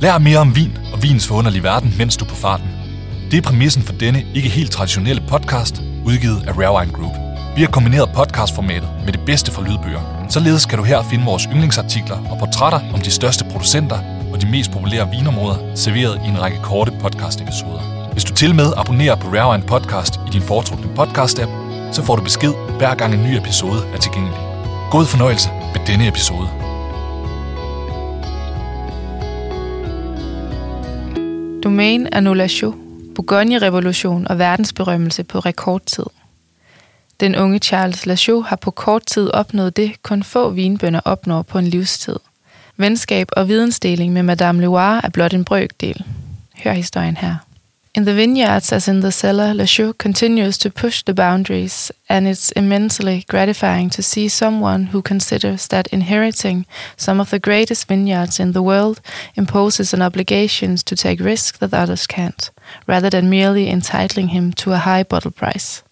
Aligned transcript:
Lær 0.00 0.18
mere 0.18 0.38
om 0.38 0.56
vin 0.56 0.78
og 0.92 1.02
vins 1.02 1.26
forunderlige 1.26 1.62
verden, 1.62 1.94
mens 1.98 2.16
du 2.16 2.24
er 2.24 2.28
på 2.28 2.34
farten. 2.34 2.66
Det 3.30 3.36
er 3.36 3.42
præmissen 3.42 3.82
for 3.82 3.92
denne 3.92 4.24
ikke 4.34 4.48
helt 4.48 4.72
traditionelle 4.72 5.22
podcast, 5.28 5.82
udgivet 6.04 6.44
af 6.48 6.52
Rare 6.58 6.74
Wine 6.78 6.92
Group. 6.92 7.14
Vi 7.56 7.60
har 7.62 7.68
kombineret 7.68 8.08
podcastformatet 8.14 8.88
med 9.04 9.12
det 9.12 9.20
bedste 9.26 9.52
fra 9.52 9.62
lydbøger. 9.62 10.26
Således 10.28 10.66
kan 10.66 10.78
du 10.78 10.84
her 10.84 11.02
finde 11.10 11.24
vores 11.24 11.42
yndlingsartikler 11.42 12.16
og 12.30 12.38
portrætter 12.38 12.80
om 12.94 13.00
de 13.00 13.10
største 13.10 13.44
producenter 13.44 13.98
og 14.32 14.42
de 14.42 14.50
mest 14.50 14.70
populære 14.70 15.10
vinområder, 15.10 15.74
serveret 15.74 16.20
i 16.24 16.28
en 16.28 16.40
række 16.40 16.58
korte 16.62 16.92
podcast-episoder. 17.00 18.12
Hvis 18.12 18.24
du 18.24 18.34
til 18.34 18.54
med 18.54 18.72
abonnerer 18.76 19.16
på 19.16 19.28
Rare 19.28 19.50
Wine 19.50 19.66
Podcast 19.66 20.16
i 20.16 20.30
din 20.32 20.42
foretrukne 20.42 20.90
podcast-app, 20.98 21.50
så 21.92 22.02
får 22.02 22.16
du 22.16 22.22
besked 22.22 22.52
hver 22.78 22.94
gang 22.94 23.14
en 23.14 23.22
ny 23.22 23.36
episode 23.36 23.80
er 23.94 23.98
tilgængelig. 23.98 24.38
God 24.90 25.06
fornøjelse 25.06 25.48
med 25.74 25.86
denne 25.86 26.08
episode. 26.08 26.65
Domaine 31.66 32.14
Annulation, 32.14 32.74
Bourgogne-revolution 33.14 34.28
og 34.28 34.38
verdensberømmelse 34.38 35.24
på 35.24 35.38
rekordtid. 35.38 36.04
Den 37.20 37.36
unge 37.36 37.58
Charles 37.58 38.06
Lachaud 38.06 38.44
har 38.44 38.56
på 38.56 38.70
kort 38.70 39.06
tid 39.06 39.30
opnået 39.30 39.76
det, 39.76 40.02
kun 40.02 40.22
få 40.22 40.50
vinbønder 40.50 41.00
opnår 41.04 41.42
på 41.42 41.58
en 41.58 41.66
livstid. 41.66 42.16
Venskab 42.76 43.28
og 43.32 43.48
vidensdeling 43.48 44.12
med 44.12 44.22
Madame 44.22 44.62
Loire 44.62 45.00
er 45.04 45.08
blot 45.08 45.34
en 45.34 45.44
brøkdel. 45.44 46.04
Hør 46.64 46.72
historien 46.72 47.16
her. 47.16 47.45
In 47.96 48.04
the 48.04 48.12
vineyards 48.12 48.72
as 48.72 48.88
in 48.88 49.00
the 49.00 49.10
cellar, 49.10 49.54
Lachaud 49.54 49.96
continues 49.96 50.58
to 50.58 50.70
push 50.70 51.02
the 51.02 51.14
boundaries, 51.14 51.90
and 52.10 52.28
it's 52.28 52.52
immensely 52.52 53.24
gratifying 53.26 53.88
to 53.88 54.02
see 54.02 54.28
someone 54.28 54.88
who 54.92 55.00
considers 55.00 55.68
that 55.68 55.86
inheriting 55.86 56.66
some 56.98 57.20
of 57.20 57.30
the 57.30 57.38
greatest 57.38 57.88
vineyards 57.88 58.38
in 58.38 58.52
the 58.52 58.62
world 58.62 59.00
imposes 59.34 59.94
an 59.94 60.02
obligation 60.02 60.76
to 60.76 60.94
take 60.94 61.24
risks 61.24 61.56
that 61.58 61.72
others 61.72 62.06
can't, 62.06 62.50
rather 62.86 63.08
than 63.08 63.30
merely 63.30 63.70
entitling 63.70 64.28
him 64.28 64.52
to 64.52 64.72
a 64.72 64.84
high 64.84 65.02
bottle 65.02 65.30
price. 65.30 65.82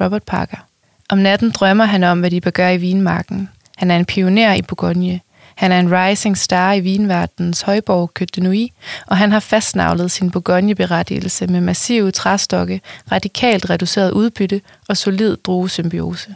Robert 0.00 0.24
Parker. 0.24 0.64
Om 1.10 1.18
natten 1.18 1.50
drømmer 1.50 1.84
han 1.84 2.04
om, 2.04 2.20
hvad 2.20 2.30
de 2.30 2.40
bør 2.40 2.50
gøre 2.50 2.74
i 2.74 2.78
vinmarken. 2.78 3.50
Han 3.76 3.90
er 3.90 3.96
en 3.96 4.06
pioner 4.06 4.54
i 4.54 4.62
Bourgogne. 4.62 5.20
Han 5.56 5.72
er 5.72 5.80
en 5.80 5.92
rising 5.92 6.38
star 6.38 6.72
i 6.72 6.80
vinverdenens 6.80 7.60
højborg 7.60 8.10
Côte 8.18 8.26
de 8.36 8.40
Nuit, 8.40 8.72
og 9.06 9.16
han 9.16 9.32
har 9.32 9.40
fastnavlet 9.40 10.10
sin 10.10 10.30
Bourgogne-berettigelse 10.30 11.46
med 11.46 11.60
massive 11.60 12.10
træstokke, 12.10 12.80
radikalt 13.12 13.70
reduceret 13.70 14.10
udbytte 14.10 14.60
og 14.88 14.96
solid 14.96 15.36
druesymbiose. 15.36 16.34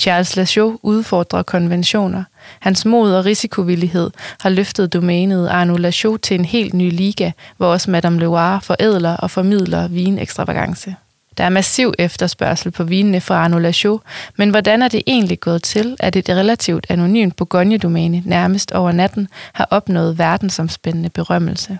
Charles 0.00 0.36
Lachaud 0.36 0.78
udfordrer 0.82 1.42
konventioner. 1.42 2.24
Hans 2.60 2.84
mod 2.84 3.12
og 3.12 3.24
risikovillighed 3.24 4.10
har 4.40 4.50
løftet 4.50 4.92
domænet 4.92 5.48
Arnaud 5.48 5.78
Lachaud 5.78 6.18
til 6.18 6.34
en 6.34 6.44
helt 6.44 6.74
ny 6.74 6.90
liga, 6.90 7.30
hvor 7.56 7.66
også 7.66 7.90
Madame 7.90 8.18
Loire 8.18 8.60
forædler 8.60 9.16
og 9.16 9.30
formidler 9.30 9.88
vinekstravagance. 9.88 10.94
Der 11.38 11.44
er 11.44 11.48
massiv 11.48 11.92
efterspørgsel 11.98 12.70
på 12.70 12.84
vinene 12.84 13.20
fra 13.20 13.34
Arnaud 13.34 13.60
Lachaud, 13.60 13.98
men 14.36 14.50
hvordan 14.50 14.82
er 14.82 14.88
det 14.88 15.02
egentlig 15.06 15.40
gået 15.40 15.62
til, 15.62 15.96
at 16.00 16.16
et 16.16 16.28
relativt 16.28 16.86
anonymt 16.88 17.36
Bourgogne-domæne 17.36 18.22
nærmest 18.24 18.72
over 18.72 18.92
natten 18.92 19.28
har 19.52 19.68
opnået 19.70 20.18
verdensomspændende 20.18 21.08
berømmelse? 21.08 21.78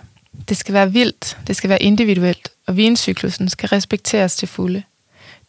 Det 0.49 0.57
skal 0.57 0.73
være 0.73 0.91
vildt, 0.91 1.37
det 1.47 1.55
skal 1.55 1.69
være 1.69 1.83
individuelt, 1.83 2.49
og 2.67 2.77
vincyklusen 2.77 3.49
skal 3.49 3.69
respekteres 3.69 4.35
til 4.35 4.47
fulde. 4.47 4.83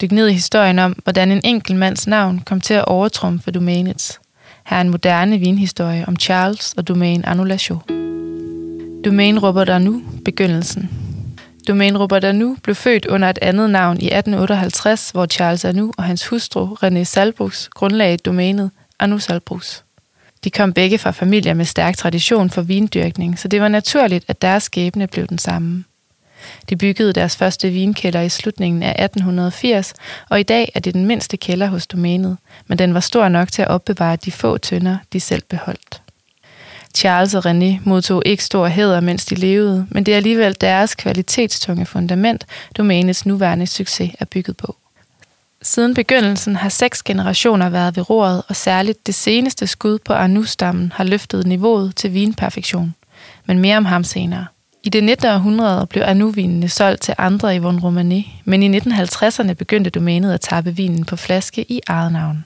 Dyk 0.01 0.13
ned 0.13 0.29
i 0.29 0.33
historien 0.33 0.79
om, 0.79 0.93
hvordan 1.05 1.33
en 1.33 1.41
enkelt 1.45 1.79
mands 1.79 2.07
navn 2.07 2.39
kom 2.39 2.61
til 2.61 2.75
at 2.75 2.85
overtrumfe 2.85 3.51
domænets. 3.51 4.21
Her 4.67 4.77
er 4.77 4.81
en 4.81 4.91
moderne 4.91 5.39
vinhistorie 5.39 6.05
om 6.09 6.17
Charles 6.17 6.75
og 6.77 6.89
domæne 6.89 7.29
Arnaud 7.29 7.47
Lachaud. 7.47 7.79
Domæne 9.05 9.41
der 9.41 9.79
nu 9.79 10.03
begyndelsen. 10.25 11.08
Domaine 11.69 11.99
Robert 11.99 12.25
Arnoux 12.25 12.59
blev 12.63 12.75
født 12.75 13.07
under 13.07 13.31
et 13.31 13.39
andet 13.43 13.71
navn 13.71 13.97
i 13.97 14.07
1858, 14.07 15.11
hvor 15.11 15.27
Charles 15.27 15.65
Anu 15.65 15.93
og 15.99 16.05
hans 16.05 16.27
hustru 16.27 16.75
René 16.75 17.03
Salbrus 17.03 17.69
grundlagde 17.69 18.17
domænet 18.17 18.71
Anu 18.99 19.19
Salbrus. 19.19 19.85
De 20.45 20.51
kom 20.51 20.73
begge 20.73 20.99
fra 20.99 21.11
familier 21.11 21.55
med 21.55 21.65
stærk 21.65 21.97
tradition 21.97 22.51
for 22.51 22.63
vindyrkning, 22.63 23.39
så 23.39 23.49
det 23.49 23.61
var 23.61 23.69
naturligt, 23.69 24.25
at 24.29 24.43
deres 24.43 24.63
skæbne 24.63 25.07
blev 25.07 25.27
den 25.27 25.39
samme. 25.39 25.85
De 26.69 26.77
byggede 26.77 27.13
deres 27.13 27.37
første 27.37 27.71
vinkælder 27.71 28.21
i 28.21 28.29
slutningen 28.29 28.83
af 28.83 29.05
1880, 29.05 29.95
og 30.31 30.41
i 30.41 30.43
dag 30.43 30.73
er 30.75 30.81
det 30.81 30.95
den 30.95 31.07
mindste 31.07 31.37
kælder 31.37 31.67
hos 31.67 31.87
domænet, 31.87 32.37
men 32.67 32.79
den 32.79 32.95
var 32.95 33.01
stor 33.01 33.29
nok 33.29 33.53
til 33.53 33.63
at 33.63 33.69
opbevare 33.69 34.17
de 34.17 34.33
få 34.33 34.59
tønder, 34.59 34.97
de 35.13 35.21
selv 35.21 35.43
beholdt. 35.49 36.03
Charles 36.95 37.35
og 37.35 37.47
René 37.47 37.81
modtog 37.85 38.23
ikke 38.27 38.45
stor 38.45 38.67
hæder, 38.67 39.01
mens 39.01 39.25
de 39.25 39.35
levede, 39.35 39.87
men 39.91 40.07
det 40.07 40.13
er 40.13 40.17
alligevel 40.17 40.57
deres 40.61 40.95
kvalitetstunge 40.95 41.87
fundament, 41.87 42.47
domænets 42.77 43.27
nuværende 43.27 43.67
succes 43.67 44.11
er 44.21 44.25
bygget 44.25 44.57
på. 44.57 44.77
Siden 45.63 45.95
begyndelsen 45.95 46.57
har 46.57 46.69
seks 46.69 47.03
generationer 47.03 47.69
været 47.69 47.97
ved 47.97 48.11
roret, 48.11 48.43
og 48.49 48.57
særligt 48.57 49.07
det 49.07 49.15
seneste 49.15 49.67
skud 49.67 49.99
på 49.99 50.13
Arnoux-stammen 50.13 50.93
har 50.95 51.05
løftet 51.05 51.47
niveauet 51.47 51.97
til 51.97 52.15
vinperfektion. 52.15 52.95
Men 53.47 53.59
mere 53.59 53.77
om 53.77 53.85
ham 53.85 54.05
senere. 54.05 54.47
I 54.83 54.89
det 54.89 55.05
19. 55.05 55.29
århundrede 55.29 55.87
blev 55.87 56.03
Arnoux-vinene 56.03 56.69
solgt 56.69 57.03
til 57.03 57.15
andre 57.19 57.57
i 57.57 57.59
Von 57.59 57.79
Romanée, 57.79 58.29
men 58.45 58.63
i 58.63 58.79
1950'erne 58.79 59.53
begyndte 59.53 59.91
domænet 59.91 60.33
at 60.33 60.41
tappe 60.41 60.77
vinen 60.77 61.05
på 61.05 61.17
flaske 61.17 61.73
i 61.73 61.81
eget 61.87 62.13
navn. 62.13 62.45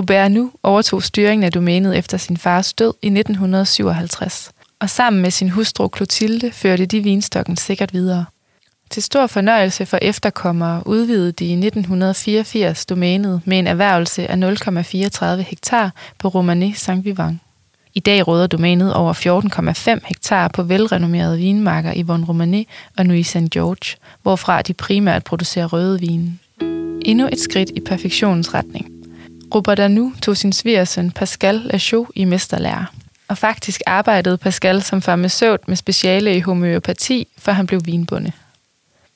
Robert 0.00 0.32
Nu 0.32 0.50
overtog 0.62 1.02
styringen 1.02 1.44
af 1.44 1.52
domænet 1.52 1.98
efter 1.98 2.16
sin 2.16 2.36
fars 2.36 2.72
død 2.72 2.94
i 3.02 3.06
1957, 3.06 4.50
og 4.80 4.90
sammen 4.90 5.22
med 5.22 5.30
sin 5.30 5.48
hustru 5.48 5.88
Clotilde 5.96 6.50
førte 6.52 6.86
de 6.86 7.00
vinstokken 7.00 7.56
sikkert 7.56 7.92
videre. 7.92 8.24
Til 8.90 9.02
stor 9.02 9.26
fornøjelse 9.26 9.86
for 9.86 9.98
efterkommere 10.02 10.82
udvidede 10.86 11.32
de 11.32 11.44
i 11.44 11.52
1984 11.52 12.86
domænet 12.86 13.40
med 13.44 13.58
en 13.58 13.66
erhvervelse 13.66 14.26
af 14.26 14.36
0,34 14.36 15.24
hektar 15.26 15.90
på 16.18 16.28
Romanée 16.28 16.74
Saint-Vivant. 16.76 17.34
I 17.94 18.00
dag 18.00 18.28
råder 18.28 18.46
domænet 18.46 18.94
over 18.94 19.12
14,5 19.98 20.08
hektar 20.08 20.48
på 20.48 20.62
velrenommerede 20.62 21.38
vinmarker 21.38 21.92
i 21.92 22.02
Von 22.02 22.24
Romanée 22.24 22.64
og 22.98 23.06
Nuit 23.06 23.26
Saint 23.26 23.50
George, 23.50 23.96
hvorfra 24.22 24.62
de 24.62 24.74
primært 24.74 25.24
producerer 25.24 25.66
røde 25.66 26.00
vine. 26.00 26.38
Endnu 27.04 27.28
et 27.32 27.40
skridt 27.40 27.70
i 27.76 27.80
perfektionens 27.80 28.54
retning. 28.54 28.99
Robert 29.54 29.78
Anu 29.78 30.12
tog 30.22 30.36
sin 30.36 30.52
svigersøn 30.52 31.10
Pascal 31.10 31.54
Lachaud 31.54 32.06
i 32.14 32.24
mesterlærer. 32.24 32.84
Og 33.28 33.38
faktisk 33.38 33.80
arbejdede 33.86 34.38
Pascal 34.38 34.82
som 34.82 35.02
farmaceut 35.02 35.68
med 35.68 35.76
speciale 35.76 36.36
i 36.36 36.40
homøopati, 36.40 37.28
før 37.38 37.52
han 37.52 37.66
blev 37.66 37.80
vinbonde. 37.84 38.32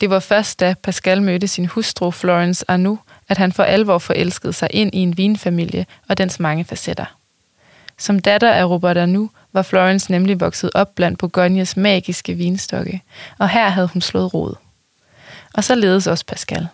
Det 0.00 0.10
var 0.10 0.20
først 0.20 0.60
da 0.60 0.74
Pascal 0.82 1.22
mødte 1.22 1.48
sin 1.48 1.66
hustru 1.66 2.10
Florence 2.10 2.64
Arnoux, 2.68 2.98
at 3.28 3.38
han 3.38 3.52
for 3.52 3.62
alvor 3.62 3.98
forelskede 3.98 4.52
sig 4.52 4.68
ind 4.70 4.94
i 4.94 4.98
en 4.98 5.18
vinfamilie 5.18 5.86
og 6.08 6.18
dens 6.18 6.40
mange 6.40 6.64
facetter. 6.64 7.16
Som 7.98 8.18
datter 8.18 8.50
af 8.50 8.64
Robert 8.64 8.96
Arnoux 8.96 9.30
var 9.52 9.62
Florence 9.62 10.10
nemlig 10.10 10.40
vokset 10.40 10.70
op 10.74 10.94
blandt 10.94 11.18
Bourgognes 11.18 11.76
magiske 11.76 12.34
vinstokke, 12.34 13.02
og 13.38 13.48
her 13.48 13.68
havde 13.68 13.88
hun 13.92 14.02
slået 14.02 14.34
rod. 14.34 14.54
Og 15.54 15.64
så 15.64 15.74
ledes 15.74 16.06
også 16.06 16.26
Pascal. 16.26 16.68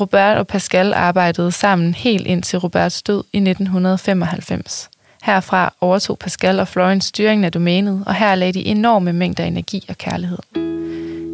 Robert 0.00 0.38
og 0.38 0.46
Pascal 0.46 0.92
arbejdede 0.92 1.52
sammen 1.52 1.94
helt 1.94 2.26
indtil 2.26 2.58
Roberts 2.58 3.02
død 3.02 3.24
i 3.32 3.36
1995. 3.36 4.90
Herfra 5.22 5.74
overtog 5.80 6.18
Pascal 6.18 6.60
og 6.60 6.68
Florence 6.68 7.08
styringen 7.08 7.44
af 7.44 7.52
domænet, 7.52 8.02
og 8.06 8.14
her 8.14 8.34
lagde 8.34 8.52
de 8.52 8.66
enorme 8.66 9.12
mængder 9.12 9.44
energi 9.44 9.84
og 9.88 9.98
kærlighed. 9.98 10.38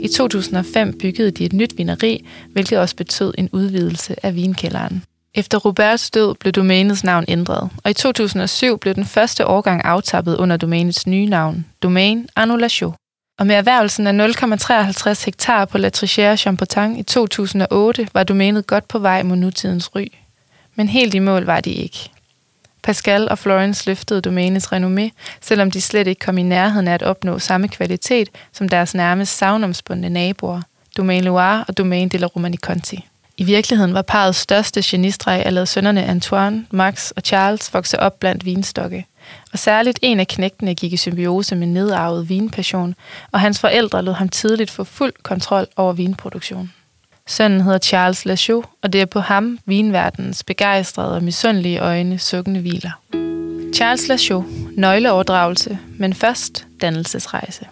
I 0.00 0.08
2005 0.08 0.98
byggede 0.98 1.30
de 1.30 1.44
et 1.44 1.52
nyt 1.52 1.78
vineri, 1.78 2.26
hvilket 2.52 2.78
også 2.78 2.96
betød 2.96 3.34
en 3.38 3.48
udvidelse 3.52 4.26
af 4.26 4.34
vinkælderen. 4.34 5.02
Efter 5.34 5.58
Roberts 5.58 6.10
død 6.10 6.34
blev 6.34 6.52
domænets 6.52 7.04
navn 7.04 7.24
ændret, 7.28 7.70
og 7.84 7.90
i 7.90 7.94
2007 7.94 8.78
blev 8.78 8.94
den 8.94 9.04
første 9.04 9.46
årgang 9.46 9.84
aftappet 9.84 10.36
under 10.36 10.56
domænets 10.56 11.06
nye 11.06 11.26
navn, 11.26 11.66
Domaine 11.82 12.26
Annulation. 12.36 12.94
Og 13.38 13.46
med 13.46 13.54
erhvervelsen 13.54 14.06
af 14.06 14.28
0,53 14.28 15.24
hektar 15.24 15.64
på 15.64 15.78
La 15.78 15.90
Trichère 15.96 16.36
Champotang 16.36 16.98
i 16.98 17.02
2008 17.02 18.08
var 18.14 18.22
domænet 18.22 18.66
godt 18.66 18.88
på 18.88 18.98
vej 18.98 19.22
mod 19.22 19.36
nutidens 19.36 19.94
ry. 19.94 20.06
Men 20.74 20.88
helt 20.88 21.14
i 21.14 21.18
mål 21.18 21.44
var 21.44 21.60
de 21.60 21.70
ikke. 21.70 22.10
Pascal 22.82 23.28
og 23.28 23.38
Florence 23.38 23.86
løftede 23.86 24.20
domænets 24.20 24.66
renommé, 24.72 25.10
selvom 25.40 25.70
de 25.70 25.80
slet 25.80 26.06
ikke 26.06 26.18
kom 26.18 26.38
i 26.38 26.42
nærheden 26.42 26.88
af 26.88 26.94
at 26.94 27.02
opnå 27.02 27.38
samme 27.38 27.68
kvalitet 27.68 28.28
som 28.52 28.68
deres 28.68 28.94
nærmest 28.94 29.36
savnomspundne 29.36 30.08
naboer, 30.08 30.60
Domaine 30.96 31.24
Loire 31.26 31.64
og 31.68 31.78
Domaine 31.78 32.10
de 32.10 32.18
la 32.18 32.26
Romani 32.26 32.56
Conti. 32.56 33.06
I 33.36 33.44
virkeligheden 33.44 33.94
var 33.94 34.02
parets 34.02 34.38
største 34.38 34.82
genistreg 34.84 35.42
at 35.46 35.52
lade 35.52 35.66
sønnerne 35.66 36.04
Antoine, 36.04 36.66
Max 36.70 37.10
og 37.10 37.22
Charles 37.24 37.74
vokse 37.74 38.00
op 38.00 38.20
blandt 38.20 38.44
vinstokke– 38.44 39.06
og 39.52 39.58
særligt 39.58 39.98
en 40.02 40.20
af 40.20 40.28
knægtene 40.28 40.74
gik 40.74 40.92
i 40.92 40.96
symbiose 40.96 41.56
med 41.56 41.66
nedarvet 41.66 42.28
vinpassion, 42.28 42.94
og 43.32 43.40
hans 43.40 43.60
forældre 43.60 44.02
lod 44.02 44.14
ham 44.14 44.28
tidligt 44.28 44.70
få 44.70 44.84
fuld 44.84 45.12
kontrol 45.22 45.66
over 45.76 45.92
vinproduktionen. 45.92 46.72
Sønnen 47.26 47.60
hedder 47.60 47.78
Charles 47.78 48.24
Lachaud, 48.24 48.62
og 48.82 48.92
det 48.92 49.00
er 49.00 49.06
på 49.06 49.20
ham 49.20 49.58
vinverdenens 49.66 50.44
begejstrede 50.44 51.14
og 51.14 51.22
misundelige 51.22 51.78
øjne 51.78 52.18
sukkende 52.18 52.60
hviler. 52.60 52.90
Charles 53.74 54.08
Lachaux, 54.08 54.46
nøgleoverdragelse, 54.76 55.78
men 55.98 56.14
først 56.14 56.66
dannelsesrejse. 56.80 57.66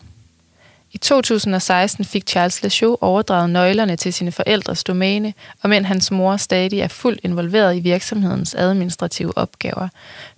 I 0.96 0.98
2016 0.98 2.04
fik 2.04 2.28
Charles 2.28 2.62
Lachaux 2.62 2.98
overdraget 3.00 3.50
nøglerne 3.50 3.96
til 3.96 4.12
sine 4.12 4.32
forældres 4.32 4.84
domæne, 4.84 5.34
og 5.62 5.70
mens 5.70 5.87
hans 5.87 6.10
mor 6.10 6.37
stadig 6.37 6.81
er 6.81 6.88
fuldt 6.88 7.20
involveret 7.22 7.76
i 7.76 7.81
virksomhedens 7.81 8.54
administrative 8.54 9.38
opgaver, 9.38 9.88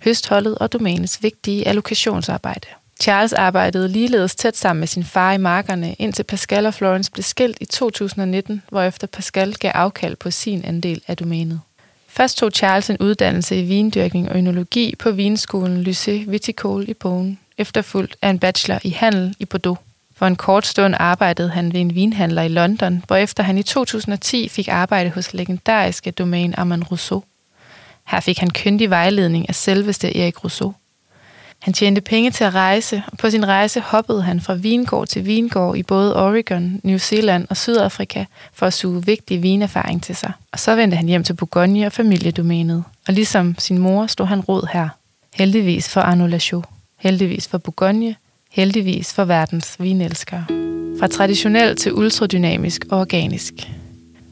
høstholdet 0.03 0.57
og 0.57 0.73
domænets 0.73 1.23
vigtige 1.23 1.67
allokationsarbejde. 1.67 2.67
Charles 3.01 3.33
arbejdede 3.33 3.87
ligeledes 3.87 4.35
tæt 4.35 4.57
sammen 4.57 4.79
med 4.79 4.87
sin 4.87 5.03
far 5.03 5.33
i 5.33 5.37
markerne, 5.37 5.93
indtil 5.99 6.23
Pascal 6.23 6.65
og 6.65 6.73
Florence 6.73 7.11
blev 7.11 7.23
skilt 7.23 7.57
i 7.61 7.65
2019, 7.65 8.61
hvorefter 8.69 9.07
Pascal 9.07 9.53
gav 9.53 9.71
afkald 9.75 10.15
på 10.15 10.31
sin 10.31 10.65
andel 10.65 11.01
af 11.07 11.17
domænet. 11.17 11.61
Først 12.07 12.37
tog 12.37 12.51
Charles 12.51 12.89
en 12.89 12.97
uddannelse 12.97 13.59
i 13.59 13.63
vindyrkning 13.63 14.29
og 14.29 14.37
ønologi 14.37 14.95
på 14.99 15.11
vinskolen 15.11 15.87
Lycée 15.87 16.29
Viticole 16.29 16.85
i 16.85 16.93
Bogen, 16.93 17.39
efterfulgt 17.57 18.15
af 18.21 18.29
en 18.29 18.39
bachelor 18.39 18.79
i 18.83 18.89
handel 18.89 19.35
i 19.39 19.45
Bordeaux. 19.45 19.79
For 20.19 20.27
en 20.27 20.35
kort 20.35 20.67
stund 20.67 20.95
arbejdede 20.99 21.49
han 21.49 21.73
ved 21.73 21.81
en 21.81 21.95
vinhandler 21.95 22.41
i 22.41 22.47
London, 22.47 23.03
hvorefter 23.07 23.43
han 23.43 23.57
i 23.57 23.63
2010 23.63 24.49
fik 24.49 24.67
arbejde 24.67 25.09
hos 25.09 25.33
legendariske 25.33 26.11
domæne 26.11 26.59
Armand 26.59 26.83
Rousseau. 26.91 27.23
Her 28.07 28.19
fik 28.19 28.37
han 28.37 28.49
kyndig 28.49 28.89
vejledning 28.89 29.49
af 29.49 29.55
selveste 29.55 30.17
Erik 30.17 30.43
Rousseau. 30.43 30.73
Han 31.59 31.73
tjente 31.73 32.01
penge 32.01 32.31
til 32.31 32.43
at 32.43 32.53
rejse, 32.53 33.03
og 33.11 33.17
på 33.17 33.29
sin 33.29 33.47
rejse 33.47 33.79
hoppede 33.79 34.23
han 34.23 34.41
fra 34.41 34.53
vingård 34.53 35.07
til 35.07 35.25
vingård 35.25 35.77
i 35.77 35.83
både 35.83 36.15
Oregon, 36.15 36.81
New 36.83 36.97
Zealand 36.97 37.47
og 37.49 37.57
Sydafrika 37.57 38.25
for 38.53 38.65
at 38.65 38.73
suge 38.73 39.05
vigtig 39.05 39.43
vinerfaring 39.43 40.03
til 40.03 40.15
sig. 40.15 40.31
Og 40.51 40.59
så 40.59 40.75
vendte 40.75 40.97
han 40.97 41.07
hjem 41.07 41.23
til 41.23 41.33
Bourgogne 41.33 41.85
og 41.85 41.91
familiedomænet, 41.91 42.83
og 43.07 43.13
ligesom 43.13 43.55
sin 43.57 43.77
mor 43.77 44.07
stod 44.07 44.25
han 44.25 44.39
rod 44.41 44.67
her. 44.73 44.89
Heldigvis 45.35 45.89
for 45.89 46.01
Arnaud 46.01 46.29
Lachaux, 46.29 46.65
heldigvis 46.97 47.47
for 47.47 47.57
Bourgogne, 47.57 48.15
heldigvis 48.51 49.13
for 49.13 49.25
verdens 49.25 49.75
vinelskere. 49.79 50.45
Fra 50.99 51.07
traditionel 51.07 51.75
til 51.75 51.93
ultradynamisk 51.93 52.85
og 52.91 52.99
organisk. 52.99 53.53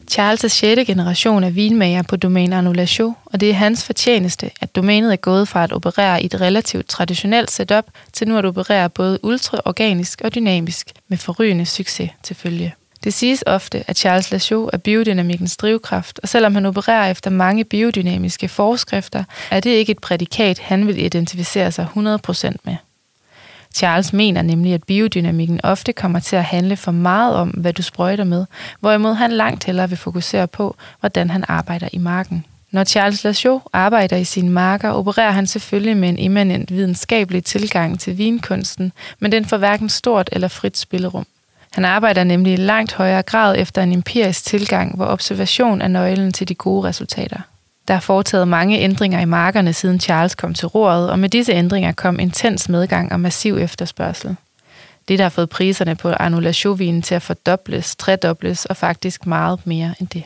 Charles 0.09 0.43
er 0.43 0.47
6. 0.47 0.87
generation 0.87 1.43
af 1.43 1.55
vinmager 1.55 2.01
på 2.01 2.15
domæne 2.15 2.55
Annulation, 2.55 3.15
og 3.25 3.39
det 3.39 3.49
er 3.49 3.53
hans 3.53 3.85
fortjeneste, 3.85 4.51
at 4.61 4.75
domænet 4.75 5.11
er 5.11 5.15
gået 5.15 5.47
fra 5.47 5.63
at 5.63 5.73
operere 5.73 6.23
i 6.23 6.25
et 6.25 6.41
relativt 6.41 6.87
traditionelt 6.87 7.51
setup 7.51 7.85
til 8.13 8.27
nu 8.27 8.37
at 8.37 8.45
operere 8.45 8.89
både 8.89 9.19
ultraorganisk 9.23 10.21
og 10.23 10.35
dynamisk, 10.35 10.91
med 11.07 11.17
forrygende 11.17 11.65
succes 11.65 12.09
til 12.23 12.35
følge. 12.35 12.75
Det 13.03 13.13
siges 13.13 13.43
ofte, 13.47 13.83
at 13.87 13.97
Charles 13.97 14.31
Lachaud 14.31 14.69
er 14.73 14.77
biodynamikkens 14.77 15.57
drivkraft, 15.57 16.19
og 16.23 16.29
selvom 16.29 16.55
han 16.55 16.65
opererer 16.65 17.11
efter 17.11 17.29
mange 17.29 17.63
biodynamiske 17.63 18.47
forskrifter, 18.47 19.23
er 19.51 19.59
det 19.59 19.69
ikke 19.69 19.91
et 19.91 19.99
prædikat, 19.99 20.59
han 20.59 20.87
vil 20.87 21.05
identificere 21.05 21.71
sig 21.71 21.87
100% 21.95 22.55
med. 22.63 22.75
Charles 23.75 24.13
mener 24.13 24.41
nemlig, 24.41 24.73
at 24.73 24.83
biodynamikken 24.83 25.59
ofte 25.63 25.93
kommer 25.93 26.19
til 26.19 26.35
at 26.35 26.43
handle 26.43 26.77
for 26.77 26.91
meget 26.91 27.35
om, 27.35 27.49
hvad 27.49 27.73
du 27.73 27.81
sprøjter 27.81 28.23
med, 28.23 28.45
hvorimod 28.79 29.13
han 29.13 29.31
langt 29.31 29.63
hellere 29.63 29.89
vil 29.89 29.97
fokusere 29.97 30.47
på, 30.47 30.75
hvordan 30.99 31.29
han 31.29 31.45
arbejder 31.47 31.89
i 31.91 31.97
marken. 31.97 32.45
Når 32.71 32.83
Charles 32.83 33.23
Lachaud 33.23 33.59
arbejder 33.73 34.17
i 34.17 34.23
sine 34.23 34.49
marker, 34.49 34.89
opererer 34.89 35.31
han 35.31 35.47
selvfølgelig 35.47 35.97
med 35.97 36.09
en 36.09 36.19
immanent 36.19 36.71
videnskabelig 36.71 37.43
tilgang 37.43 37.99
til 37.99 38.17
vinkunsten, 38.17 38.91
men 39.19 39.31
den 39.31 39.45
får 39.45 39.57
hverken 39.57 39.89
stort 39.89 40.29
eller 40.31 40.47
frit 40.47 40.77
spillerum. 40.77 41.25
Han 41.71 41.85
arbejder 41.85 42.23
nemlig 42.23 42.53
i 42.53 42.55
langt 42.55 42.93
højere 42.93 43.21
grad 43.21 43.55
efter 43.57 43.83
en 43.83 43.93
empirisk 43.93 44.45
tilgang, 44.45 44.95
hvor 44.95 45.05
observation 45.05 45.81
er 45.81 45.87
nøglen 45.87 46.33
til 46.33 46.47
de 46.47 46.55
gode 46.55 46.87
resultater. 46.87 47.39
Der 47.87 47.93
er 47.93 47.99
foretaget 47.99 48.47
mange 48.47 48.79
ændringer 48.79 49.19
i 49.19 49.25
markerne, 49.25 49.73
siden 49.73 49.99
Charles 49.99 50.35
kom 50.35 50.53
til 50.53 50.67
roret, 50.67 51.09
og 51.09 51.19
med 51.19 51.29
disse 51.29 51.51
ændringer 51.51 51.91
kom 51.91 52.19
intens 52.19 52.69
medgang 52.69 53.11
og 53.11 53.19
massiv 53.19 53.57
efterspørgsel. 53.57 54.35
Det, 55.07 55.19
der 55.19 55.25
har 55.25 55.29
fået 55.29 55.49
priserne 55.49 55.95
på 55.95 56.09
annulation 56.19 57.01
til 57.01 57.15
at 57.15 57.21
fordobles, 57.21 57.95
tredobles 57.95 58.65
og 58.65 58.77
faktisk 58.77 59.25
meget 59.25 59.67
mere 59.67 59.95
end 59.99 60.07
det. 60.07 60.23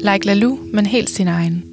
Like 0.00 0.26
Lalou, 0.26 0.58
men 0.72 0.86
helt 0.86 1.10
sin 1.10 1.28
egen. 1.28 1.64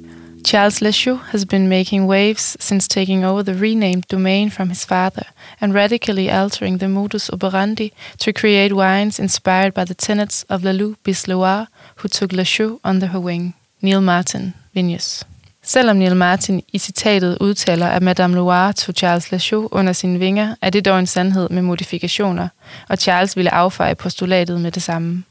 Charles 0.46 0.80
Lachaux 0.80 1.20
has 1.30 1.46
been 1.46 1.68
making 1.68 2.08
waves 2.08 2.56
since 2.60 2.88
taking 2.88 3.26
over 3.26 3.42
the 3.42 3.54
renamed 3.62 4.02
domain 4.02 4.50
from 4.50 4.68
his 4.68 4.86
father 4.86 5.22
and 5.60 5.74
radically 5.74 6.28
altering 6.28 6.78
the 6.78 6.88
modus 6.88 7.28
operandi 7.28 7.92
to 8.18 8.32
create 8.32 8.74
wines 8.74 9.18
inspired 9.18 9.72
by 9.72 9.84
the 9.84 9.94
tenets 9.94 10.44
of 10.48 10.64
Lalou 10.64 10.94
Bisloir, 11.04 11.66
who 11.96 12.08
took 12.08 12.32
Lachaux 12.32 12.80
under 12.84 13.06
her 13.06 13.20
wing. 13.20 13.54
Neil 13.82 14.02
Martin, 14.02 14.54
Vinjes. 14.74 15.26
Selvom 15.62 15.96
Neil 15.96 16.16
Martin 16.16 16.62
i 16.72 16.78
citatet 16.78 17.38
udtaler, 17.40 17.86
at 17.86 18.02
Madame 18.02 18.34
Loire 18.34 18.72
tog 18.72 18.94
Charles 18.94 19.30
Lachaud 19.32 19.68
under 19.70 19.92
sine 19.92 20.18
vinger, 20.18 20.54
er 20.62 20.70
det 20.70 20.84
dog 20.84 20.98
en 20.98 21.06
sandhed 21.06 21.50
med 21.50 21.62
modifikationer, 21.62 22.48
og 22.88 22.98
Charles 22.98 23.36
ville 23.36 23.54
affeje 23.54 23.94
postulatet 23.94 24.60
med 24.60 24.70
det 24.70 24.82
samme. 24.82 25.24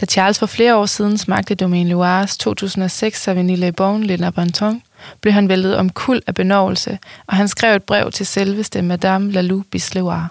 Da 0.00 0.06
Charles 0.06 0.38
for 0.38 0.46
flere 0.46 0.76
år 0.76 0.86
siden 0.86 1.18
smagte 1.18 1.54
Domaine 1.54 1.90
Loires 1.90 2.36
2006 2.36 3.22
Savigny 3.22 3.56
Le 3.56 3.72
Bon 3.72 4.04
Le 4.04 4.16
Nabanton, 4.16 4.82
blev 5.20 5.32
han 5.32 5.48
væltet 5.48 5.76
om 5.76 5.90
kul 5.90 6.22
af 6.26 6.34
benovelse, 6.34 6.98
og 7.26 7.36
han 7.36 7.48
skrev 7.48 7.76
et 7.76 7.82
brev 7.82 8.10
til 8.10 8.26
selveste 8.26 8.82
Madame 8.82 9.32
Lalou 9.32 9.62
Bisloire. 9.70 10.28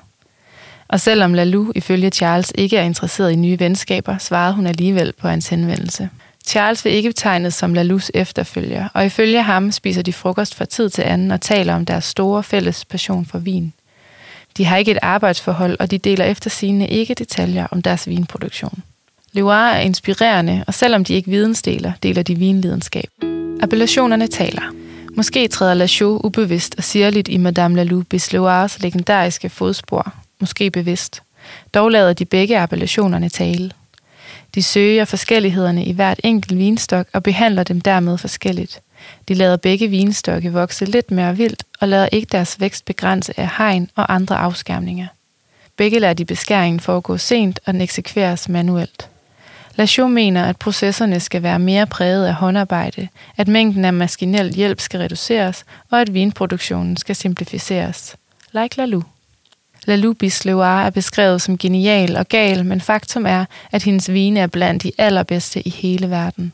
Og 0.87 0.99
selvom 0.99 1.33
Lalou 1.33 1.71
ifølge 1.75 2.09
Charles 2.09 2.51
ikke 2.55 2.77
er 2.77 2.83
interesseret 2.83 3.31
i 3.31 3.35
nye 3.35 3.59
venskaber, 3.59 4.17
svarede 4.17 4.53
hun 4.53 4.67
alligevel 4.67 5.13
på 5.21 5.27
hans 5.27 5.47
henvendelse. 5.47 6.09
Charles 6.49 6.85
vil 6.85 6.93
ikke 6.93 7.09
betegnes 7.09 7.53
som 7.53 7.73
Lalus 7.73 8.11
efterfølger, 8.13 8.87
og 8.93 9.05
ifølge 9.05 9.41
ham 9.43 9.71
spiser 9.71 10.01
de 10.01 10.13
frokost 10.13 10.55
fra 10.55 10.65
tid 10.65 10.89
til 10.89 11.01
anden 11.01 11.31
og 11.31 11.41
taler 11.41 11.75
om 11.75 11.85
deres 11.85 12.05
store 12.05 12.43
fælles 12.43 12.85
passion 12.85 13.25
for 13.25 13.37
vin. 13.37 13.73
De 14.57 14.65
har 14.65 14.77
ikke 14.77 14.91
et 14.91 14.97
arbejdsforhold, 15.01 15.77
og 15.79 15.91
de 15.91 15.97
deler 15.97 16.25
efter 16.25 16.49
sine 16.49 16.87
ikke 16.87 17.13
detaljer 17.13 17.67
om 17.71 17.81
deres 17.81 18.07
vinproduktion. 18.07 18.83
Loire 19.33 19.77
er 19.77 19.79
inspirerende, 19.79 20.63
og 20.67 20.73
selvom 20.73 21.03
de 21.03 21.13
ikke 21.13 21.31
vidensdeler, 21.31 21.91
deler 22.03 22.23
de 22.23 22.35
vinlidenskab. 22.35 23.09
Appellationerne 23.61 24.27
taler. 24.27 24.73
Måske 25.15 25.47
træder 25.47 25.73
Lachaux 25.73 26.21
ubevidst 26.23 26.75
og 26.77 26.83
sirligt 26.83 27.27
i 27.27 27.37
Madame 27.37 27.75
Lalou 27.75 28.03
Bisloires 28.03 28.79
legendariske 28.81 29.49
fodspor. 29.49 30.13
Måske 30.39 30.71
bevidst. 30.71 31.21
Dog 31.73 31.91
lader 31.91 32.13
de 32.13 32.25
begge 32.25 32.59
appellationerne 32.59 33.29
tale. 33.29 33.71
De 34.55 34.63
søger 34.63 35.05
forskellighederne 35.05 35.85
i 35.85 35.91
hvert 35.91 36.19
enkelt 36.23 36.57
vinstok 36.57 37.07
og 37.13 37.23
behandler 37.23 37.63
dem 37.63 37.81
dermed 37.81 38.17
forskelligt. 38.17 38.81
De 39.27 39.33
lader 39.33 39.57
begge 39.57 39.87
vinstokke 39.87 40.53
vokse 40.53 40.85
lidt 40.85 41.11
mere 41.11 41.37
vildt 41.37 41.63
og 41.79 41.87
lader 41.87 42.09
ikke 42.11 42.27
deres 42.31 42.59
vækst 42.59 42.85
begrænse 42.85 43.39
af 43.39 43.49
hegn 43.57 43.89
og 43.95 44.13
andre 44.13 44.37
afskærmninger. 44.37 45.07
Begge 45.77 45.99
lader 45.99 46.13
de 46.13 46.25
beskæringen 46.25 46.79
foregå 46.79 47.17
sent, 47.17 47.59
og 47.65 47.73
den 47.73 47.81
eksekveres 47.81 48.49
manuelt. 48.49 49.09
Lachaux 49.75 50.11
mener, 50.11 50.45
at 50.45 50.57
processerne 50.57 51.19
skal 51.19 51.43
være 51.43 51.59
mere 51.59 51.87
præget 51.87 52.25
af 52.27 52.33
håndarbejde, 52.33 53.07
at 53.37 53.47
mængden 53.47 53.85
af 53.85 53.93
maskinel 53.93 54.53
hjælp 54.53 54.79
skal 54.79 54.99
reduceres, 54.99 55.65
og 55.91 56.01
at 56.01 56.13
vinproduktionen 56.13 56.97
skal 56.97 57.15
simplificeres. 57.15 58.15
Like 58.51 58.77
Lalou. 58.77 59.03
Lalou 59.85 60.15
Loire 60.45 60.85
er 60.85 60.89
beskrevet 60.89 61.41
som 61.41 61.57
genial 61.57 62.17
og 62.17 62.27
gal, 62.27 62.65
men 62.65 62.81
faktum 62.81 63.25
er, 63.25 63.45
at 63.71 63.83
hendes 63.83 64.11
vine 64.11 64.39
er 64.39 64.47
blandt 64.47 64.83
de 64.83 64.91
allerbedste 64.97 65.67
i 65.67 65.69
hele 65.69 66.09
verden. 66.09 66.53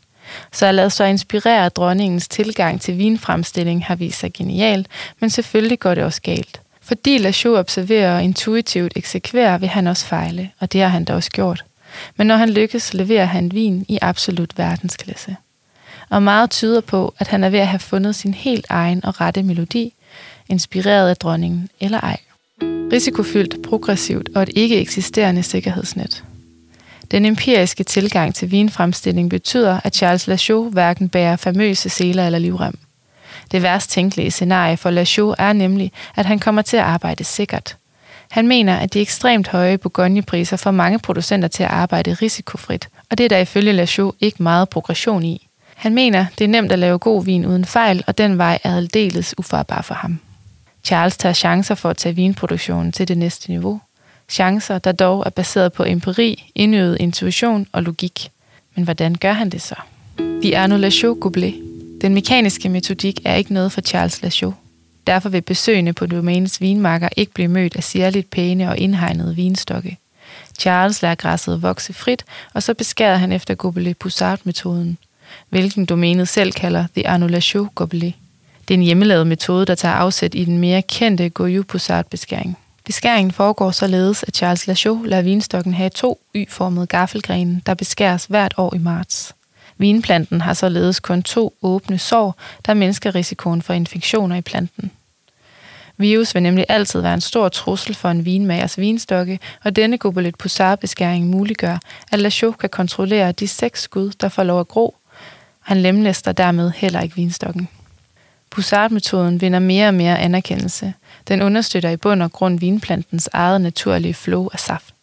Så 0.52 0.66
at 0.66 0.76
lade 0.76 0.90
sig 0.90 1.10
inspirere 1.10 1.70
dronningens 1.70 2.28
tilgang 2.28 2.82
til 2.82 2.98
vinfremstilling 2.98 3.86
har 3.86 3.96
vist 3.96 4.20
sig 4.20 4.34
genialt, 4.34 4.88
men 5.20 5.30
selvfølgelig 5.30 5.80
går 5.80 5.96
det 5.96 6.04
også 6.04 6.22
galt. 6.22 6.62
Fordi 6.82 7.18
Lachaux 7.18 7.60
observerer 7.60 8.16
og 8.16 8.24
intuitivt 8.24 8.94
eksekverer, 8.96 9.58
vil 9.58 9.70
han 9.70 9.88
også 9.88 10.06
fejle, 10.06 10.50
og 10.60 10.74
det 10.74 10.82
har 10.82 10.88
han 10.88 11.04
da 11.06 11.14
også 11.14 11.32
gjort. 11.32 11.66
Men 12.16 12.28
når 12.28 12.36
han 12.36 12.50
lykkes, 12.50 12.94
leverer 12.94 13.26
han 13.26 13.54
vin 13.54 13.86
i 13.88 14.00
absolut 14.02 14.58
verdensklasse. 14.58 15.36
Og 16.10 16.24
meget 16.24 16.50
tyder 16.50 16.82
på, 16.82 17.14
at 17.20 17.28
han 17.28 17.44
er 17.44 17.50
ved 17.50 17.60
at 17.60 17.68
have 17.68 17.80
fundet 17.80 18.16
sin 18.16 18.34
helt 18.34 18.66
egen 18.70 19.06
og 19.06 19.22
rette 19.22 19.44
melodi, 19.44 19.94
inspireret 20.50 21.10
af 21.10 21.18
dronningen 21.18 21.70
eller 21.80 22.00
ej. 22.00 22.18
Risikofyldt, 22.92 23.62
progressivt 23.64 24.30
og 24.36 24.44
et 24.44 24.50
ikke 24.56 24.80
eksisterende 24.80 25.44
sikkerhedsnet. 25.44 26.24
Den 27.12 27.26
empiriske 27.26 27.84
tilgang 27.84 28.36
til 28.36 28.52
vinfremstilling 28.52 29.30
betyder, 29.30 29.80
at 29.84 29.96
Charles 29.96 30.28
Lachaux 30.28 30.74
hverken 30.74 31.10
bærer 31.10 31.36
famøse 31.36 31.90
seler 31.90 32.26
eller 32.26 32.40
livrem. 32.40 32.78
Det 33.52 33.62
værst 33.62 33.90
tænkelige 33.90 34.32
scenarie 34.32 34.78
for 34.78 34.90
Lachaux 34.90 35.36
er 35.38 35.54
nemlig, 35.54 35.92
at 36.16 36.26
han 36.26 36.40
kommer 36.40 36.62
til 36.62 36.78
at 36.78 36.84
arbejde 36.84 37.24
sikkert. 37.24 37.78
Han 38.32 38.48
mener, 38.48 38.76
at 38.78 38.94
de 38.94 39.02
ekstremt 39.02 39.48
høje 39.48 39.78
Bourgogne-priser 39.78 40.58
får 40.58 40.72
mange 40.72 41.00
producenter 41.00 41.48
til 41.48 41.64
at 41.64 41.70
arbejde 41.70 42.14
risikofrit, 42.14 42.90
og 43.12 43.18
det 43.18 43.24
er 43.24 43.30
der 43.30 43.38
ifølge 43.38 43.72
Lachaux 43.72 44.16
ikke 44.20 44.44
meget 44.44 44.70
progression 44.70 45.24
i. 45.24 45.48
Han 45.76 45.94
mener, 45.94 46.26
det 46.38 46.44
er 46.44 46.50
nemt 46.50 46.72
at 46.72 46.80
lave 46.80 47.00
god 47.00 47.26
vin 47.26 47.46
uden 47.46 47.66
fejl, 47.66 48.04
og 48.08 48.18
den 48.18 48.38
vej 48.38 48.60
er 48.64 48.78
aldeles 48.78 49.38
ufarbar 49.38 49.82
for 49.82 49.96
ham. 49.96 50.20
Charles 50.86 51.18
tager 51.18 51.34
chancer 51.34 51.76
for 51.76 51.90
at 51.90 51.98
tage 51.98 52.16
vinproduktionen 52.16 52.92
til 52.92 53.08
det 53.08 53.18
næste 53.18 53.50
niveau. 53.50 53.82
Chancer, 54.30 54.78
der 54.80 54.92
dog 54.92 55.24
er 55.26 55.30
baseret 55.30 55.74
på 55.74 55.84
empiri, 55.84 56.52
indøvet 56.56 56.98
intuition 57.00 57.68
og 57.72 57.84
logik. 57.84 58.30
Men 58.76 58.84
hvordan 58.84 59.16
gør 59.16 59.34
han 59.34 59.50
det 59.50 59.62
så? 59.62 59.76
Vi 60.18 60.54
er 60.54 60.68
nu 60.68 60.78
Lachaux 60.78 61.20
Goblet. 61.20 61.54
Den 62.02 62.14
mekaniske 62.14 62.70
metodik 62.70 63.20
er 63.26 63.36
ikke 63.36 63.54
noget 63.54 63.72
for 63.72 63.82
Charles 63.82 64.22
Lachaux. 64.22 64.56
Derfor 65.08 65.30
vil 65.30 65.42
besøgende 65.42 65.94
på 65.94 66.06
domænets 66.06 66.62
vinmarker 66.62 67.10
ikke 67.18 67.34
blive 67.34 67.48
mødt 67.48 67.76
af 67.76 67.84
særligt 67.84 68.30
pæne 68.30 68.70
og 68.70 68.78
indhegnede 68.78 69.36
vinstokke. 69.36 69.98
Charles 70.60 71.02
lader 71.02 71.16
græsset 71.16 71.62
vokse 71.62 71.94
frit, 71.94 72.26
og 72.54 72.64
så 72.64 72.74
beskærer 72.74 73.18
han 73.18 73.32
efter 73.32 73.56
Goblet-Poussard-metoden, 73.56 74.98
hvilken 75.50 75.86
domænet 75.86 76.28
selv 76.28 76.52
kalder 76.52 76.86
The 76.96 77.08
Annulation 77.08 77.70
Gobelet. 77.76 78.14
Det 78.68 78.74
er 78.74 78.78
en 78.78 78.84
hjemmelavet 78.84 79.28
metode, 79.28 79.66
der 79.66 79.76
tager 79.76 79.96
afsæt 79.96 80.36
i 80.36 80.46
den 80.46 80.58
mere 80.58 80.82
kendte 80.82 81.32
Goyou-Poussard-beskæring. 81.40 82.58
Beskæringen 82.86 83.32
foregår 83.32 83.72
således, 83.72 84.24
at 84.24 84.36
Charles 84.36 84.68
Lachaux 84.68 85.06
lader 85.06 85.22
vinstokken 85.24 85.74
have 85.74 85.90
to 85.90 86.20
y-formede 86.36 86.88
gaffelgrene, 86.88 87.62
der 87.66 87.74
beskæres 87.74 88.26
hvert 88.26 88.54
år 88.58 88.76
i 88.76 88.78
marts. 88.78 89.36
Vinplanten 89.78 90.42
har 90.42 90.54
således 90.54 91.00
kun 91.00 91.24
to 91.24 91.54
åbne 91.62 91.98
sår, 91.98 92.36
der 92.66 92.74
mindsker 92.74 93.16
risikoen 93.16 93.62
for 93.62 93.74
infektioner 93.74 94.36
i 94.36 94.42
planten. 94.42 94.92
Virus 95.98 96.36
vil 96.36 96.44
nemlig 96.44 96.66
altid 96.70 97.02
være 97.02 97.14
en 97.14 97.22
stor 97.22 97.50
trussel 97.50 97.96
for 97.96 98.10
en 98.10 98.26
vinmagers 98.26 98.78
vinstokke, 98.78 99.40
og 99.64 99.76
denne 99.76 99.98
gobelet 99.98 100.36
poussard-beskæring 100.38 101.26
muliggør, 101.26 101.78
at 102.12 102.20
Lachaux 102.20 102.56
kan 102.58 102.70
kontrollere 102.70 103.32
de 103.32 103.48
seks 103.48 103.82
skud, 103.82 104.12
der 104.22 104.30
får 104.30 104.44
lov 104.44 104.60
at 104.60 104.68
gro. 104.68 104.96
Han 105.60 105.82
lemlæster 105.82 106.32
dermed 106.32 106.72
heller 106.76 107.02
ikke 107.02 107.16
vinstokken. 107.16 107.70
Poussard-metoden 108.56 109.42
vinder 109.42 109.60
mere 109.60 109.88
og 109.88 109.94
mere 109.94 110.20
anerkendelse. 110.20 110.94
Den 111.28 111.42
understøtter 111.42 111.90
i 111.90 111.98
bund 111.98 112.24
og 112.24 112.32
grund 112.32 112.60
vinplantens 112.60 113.30
eget 113.34 113.62
naturlige 113.62 114.14
flow 114.14 114.50
af 114.54 114.60
saft. 114.60 114.94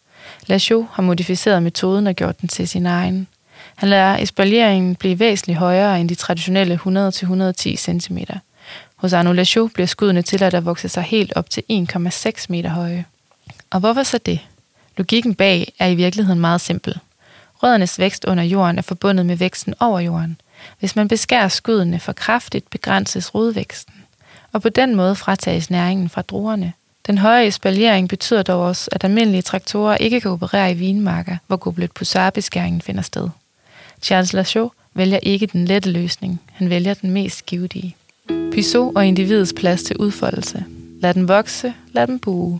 Lachaud 0.47 0.85
har 0.91 1.03
modificeret 1.03 1.63
metoden 1.63 2.07
og 2.07 2.13
gjort 2.13 2.41
den 2.41 2.49
til 2.49 2.67
sin 2.67 2.85
egen. 2.85 3.27
Han 3.75 3.89
lader 3.89 4.17
espalieringen 4.17 4.95
blive 4.95 5.19
væsentligt 5.19 5.59
højere 5.59 6.01
end 6.01 6.09
de 6.09 6.15
traditionelle 6.15 6.79
100-110 6.85 7.75
cm. 7.75 8.17
Hos 8.95 9.13
Arnaud 9.13 9.35
Lachaud 9.35 9.69
bliver 9.69 9.87
skuddene 9.87 10.21
tilladt 10.21 10.53
at 10.53 10.65
vokse 10.65 10.89
sig 10.89 11.03
helt 11.03 11.33
op 11.35 11.49
til 11.49 11.63
1,6 11.71 12.45
meter 12.49 12.69
høje. 12.69 13.05
Og 13.69 13.79
hvorfor 13.79 14.03
så 14.03 14.17
det? 14.17 14.39
Logikken 14.97 15.35
bag 15.35 15.73
er 15.79 15.87
i 15.87 15.95
virkeligheden 15.95 16.39
meget 16.39 16.61
simpel. 16.61 16.99
Røddernes 17.63 17.99
vækst 17.99 18.25
under 18.25 18.43
jorden 18.43 18.77
er 18.77 18.81
forbundet 18.81 19.25
med 19.25 19.35
væksten 19.35 19.73
over 19.79 19.99
jorden. 19.99 20.37
Hvis 20.79 20.95
man 20.95 21.07
beskærer 21.07 21.47
skuddene 21.47 21.99
for 21.99 22.13
kraftigt, 22.13 22.69
begrænses 22.69 23.35
rodvæksten. 23.35 23.93
Og 24.51 24.61
på 24.61 24.69
den 24.69 24.95
måde 24.95 25.15
fratages 25.15 25.69
næringen 25.69 26.09
fra 26.09 26.21
druerne. 26.21 26.73
Den 27.07 27.17
høje 27.17 27.47
espaliering 27.47 28.09
betyder 28.09 28.43
dog 28.43 28.61
også, 28.61 28.89
at 28.91 29.03
almindelige 29.03 29.41
traktorer 29.41 29.97
ikke 29.97 30.21
kan 30.21 30.31
operere 30.31 30.71
i 30.71 30.73
vinmarker, 30.73 31.37
hvor 31.47 31.57
goblet 31.57 31.91
pusarbeskæringen 31.91 32.81
finder 32.81 33.01
sted. 33.01 33.29
Charles 34.01 34.33
Lachaud 34.33 34.69
vælger 34.93 35.19
ikke 35.23 35.45
den 35.45 35.65
lette 35.65 35.91
løsning. 35.91 36.41
Han 36.51 36.69
vælger 36.69 36.93
den 36.93 37.11
mest 37.11 37.45
givetige. 37.45 37.95
Pissot 38.51 38.95
og 38.95 39.05
individets 39.05 39.53
plads 39.57 39.83
til 39.83 39.97
udfoldelse. 39.97 40.65
Lad 41.01 41.13
den 41.13 41.27
vokse, 41.27 41.73
lad 41.91 42.07
den 42.07 42.19
buge. 42.19 42.59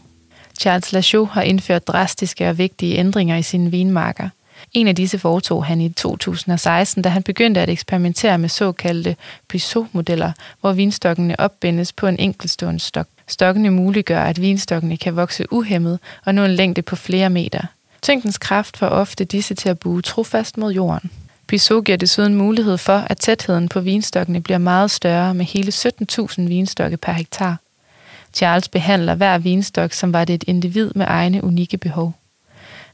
Charles 0.60 0.92
Lachaud 0.92 1.28
har 1.28 1.42
indført 1.42 1.88
drastiske 1.88 2.50
og 2.50 2.58
vigtige 2.58 2.98
ændringer 2.98 3.38
i 3.38 3.42
sine 3.42 3.72
vinmarker. 3.72 4.30
En 4.72 4.88
af 4.88 4.96
disse 4.96 5.20
foretog 5.20 5.66
han 5.66 5.82
i 5.82 5.90
2016, 5.90 7.02
da 7.02 7.10
han 7.10 7.24
begyndte 7.24 7.62
at 7.62 7.70
eksperimentere 7.70 8.38
med 8.38 8.50
såkaldte 8.50 9.16
Pissot-modeller, 9.48 10.32
hvor 10.62 10.74
vinstokkene 10.74 11.40
opbindes 11.40 11.94
på 11.94 12.08
en 12.08 12.20
enkeltstående 12.20 12.80
stok. 12.80 13.08
Stokkene 13.28 13.72
muliggør, 13.72 14.24
at 14.24 14.42
vinstokkene 14.42 14.98
kan 14.98 15.16
vokse 15.16 15.54
uhemmet 15.54 16.00
og 16.26 16.36
nå 16.36 16.44
en 16.46 16.52
længde 16.52 16.82
på 16.82 16.96
flere 16.96 17.30
meter. 17.30 17.62
Tyngdens 18.02 18.38
kraft 18.38 18.78
får 18.78 18.88
ofte 18.88 19.24
disse 19.24 19.54
til 19.54 19.70
at 19.70 19.80
buge 19.80 20.02
trofast 20.02 20.58
mod 20.58 20.74
jorden. 20.74 21.12
Pissot 21.48 21.84
giver 21.86 21.98
desuden 21.98 22.36
mulighed 22.36 22.78
for, 22.78 22.98
at 22.98 23.18
tætheden 23.18 23.70
på 23.70 23.80
vinstokkene 23.80 24.42
bliver 24.42 24.58
meget 24.58 24.92
større 24.92 25.34
med 25.34 25.46
hele 25.46 25.72
17.000 25.76 26.42
vinstokke 26.48 26.98
per 26.98 27.12
hektar. 27.12 27.58
Charles 28.34 28.68
behandler 28.68 29.16
hver 29.16 29.38
vinstok, 29.38 29.94
som 29.94 30.14
var 30.14 30.26
det 30.26 30.34
et 30.34 30.44
individ 30.48 30.92
med 30.96 31.06
egne 31.10 31.44
unikke 31.44 31.78
behov. 31.78 32.14